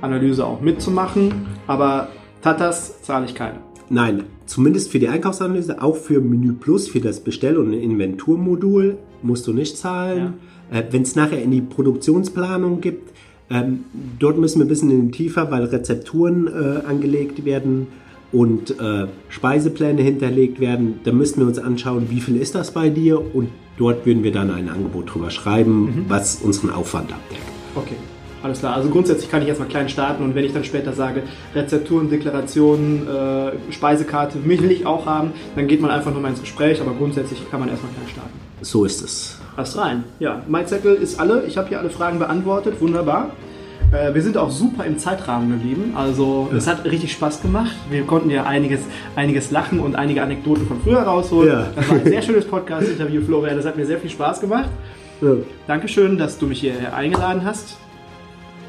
Analyse 0.00 0.46
auch 0.46 0.60
mitzumachen. 0.60 1.46
Aber 1.66 2.08
Tatas 2.42 3.02
zahle 3.02 3.26
ich 3.26 3.34
keine. 3.34 3.58
Nein, 3.88 4.22
zumindest 4.46 4.92
für 4.92 5.00
die 5.00 5.08
Einkaufsanalyse, 5.08 5.82
auch 5.82 5.96
für 5.96 6.20
Menü 6.20 6.52
Plus, 6.52 6.88
für 6.88 7.00
das 7.00 7.18
Bestell- 7.20 7.56
und 7.56 7.72
Inventurmodul 7.72 8.98
musst 9.22 9.48
du 9.48 9.52
nicht 9.52 9.76
zahlen. 9.76 10.34
Äh, 10.70 10.84
Wenn 10.92 11.02
es 11.02 11.16
nachher 11.16 11.42
in 11.42 11.50
die 11.50 11.60
Produktionsplanung 11.60 12.80
gibt, 12.80 13.10
ähm, 13.50 13.84
dort 14.18 14.38
müssen 14.38 14.60
wir 14.60 14.66
ein 14.66 14.68
bisschen 14.68 14.90
in 14.90 15.10
die 15.10 15.16
tiefer, 15.16 15.50
weil 15.50 15.64
Rezepturen 15.64 16.46
äh, 16.46 16.86
angelegt 16.86 17.44
werden 17.44 17.88
und 18.32 18.78
äh, 18.78 19.06
Speisepläne 19.28 20.02
hinterlegt 20.02 20.60
werden. 20.60 21.00
Da 21.04 21.12
müssen 21.12 21.40
wir 21.40 21.46
uns 21.46 21.58
anschauen, 21.58 22.06
wie 22.10 22.20
viel 22.20 22.36
ist 22.36 22.54
das 22.54 22.70
bei 22.70 22.88
dir 22.88 23.34
und 23.34 23.48
dort 23.76 24.06
würden 24.06 24.22
wir 24.22 24.32
dann 24.32 24.50
ein 24.50 24.68
Angebot 24.68 25.12
drüber 25.12 25.30
schreiben, 25.30 26.04
was 26.08 26.36
unseren 26.36 26.70
Aufwand 26.70 27.12
abdeckt. 27.12 27.42
Okay, 27.74 27.96
alles 28.42 28.60
klar. 28.60 28.76
Also 28.76 28.88
grundsätzlich 28.88 29.30
kann 29.30 29.42
ich 29.42 29.48
erstmal 29.48 29.68
klein 29.68 29.88
starten 29.88 30.22
und 30.22 30.34
wenn 30.34 30.44
ich 30.44 30.52
dann 30.52 30.64
später 30.64 30.92
sage, 30.92 31.24
Rezepturen, 31.54 32.08
Deklarationen, 32.08 33.08
äh, 33.08 33.72
Speisekarte, 33.72 34.38
mich 34.38 34.62
will 34.62 34.70
ich 34.70 34.86
auch 34.86 35.06
haben, 35.06 35.32
dann 35.56 35.66
geht 35.66 35.80
man 35.80 35.90
einfach 35.90 36.12
nochmal 36.12 36.30
ins 36.30 36.40
Gespräch, 36.40 36.80
aber 36.80 36.92
grundsätzlich 36.92 37.50
kann 37.50 37.58
man 37.58 37.68
erstmal 37.68 37.92
klein 37.92 38.08
starten. 38.08 38.38
So 38.62 38.84
ist 38.84 39.02
es. 39.02 39.40
Passt 39.56 39.76
rein. 39.76 40.04
Ja, 40.18 40.42
mein 40.48 40.66
Zettel 40.66 40.94
ist 40.94 41.18
alle. 41.18 41.44
Ich 41.46 41.56
habe 41.58 41.68
hier 41.68 41.78
alle 41.78 41.90
Fragen 41.90 42.18
beantwortet. 42.18 42.80
Wunderbar. 42.80 43.30
Äh, 43.92 44.14
wir 44.14 44.22
sind 44.22 44.36
auch 44.36 44.50
super 44.50 44.84
im 44.84 44.98
Zeitrahmen 44.98 45.50
geblieben. 45.50 45.92
Also 45.96 46.48
es 46.56 46.66
hat 46.66 46.84
richtig 46.84 47.12
Spaß 47.12 47.42
gemacht. 47.42 47.72
Wir 47.90 48.02
konnten 48.02 48.30
ja 48.30 48.44
einiges, 48.44 48.80
einiges 49.16 49.50
lachen 49.50 49.80
und 49.80 49.96
einige 49.96 50.22
Anekdoten 50.22 50.66
von 50.66 50.80
früher 50.80 51.00
rausholen. 51.00 51.48
Ja. 51.48 51.66
Das 51.74 51.88
war 51.88 51.96
ein 51.96 52.04
sehr 52.04 52.22
schönes 52.22 52.44
Podcast-Interview, 52.44 53.22
Florian. 53.22 53.56
Das 53.56 53.66
hat 53.66 53.76
mir 53.76 53.86
sehr 53.86 53.98
viel 53.98 54.10
Spaß 54.10 54.40
gemacht. 54.40 54.68
Ja. 55.20 55.34
Dankeschön, 55.66 56.16
dass 56.16 56.38
du 56.38 56.46
mich 56.46 56.60
hierher 56.60 56.94
eingeladen 56.94 57.44
hast. 57.44 57.76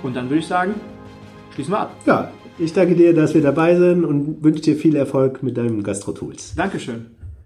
Und 0.04 0.16
dann 0.16 0.30
würde 0.30 0.40
ich 0.40 0.48
sagen, 0.48 0.74
schließen 1.54 1.74
wir 1.74 1.80
ab. 1.80 1.96
Ja, 2.06 2.32
ich 2.58 2.74
danke 2.74 2.96
dir, 2.96 3.14
dass 3.14 3.34
wir 3.34 3.42
dabei 3.42 3.76
sind 3.76 4.04
und 4.04 4.44
wünsche 4.44 4.62
dir 4.62 4.76
viel 4.76 4.96
Erfolg 4.96 5.44
mit 5.44 5.58
deinem 5.58 5.84
Gastro-Tools. 5.84 6.56
Dankeschön. 6.56 7.06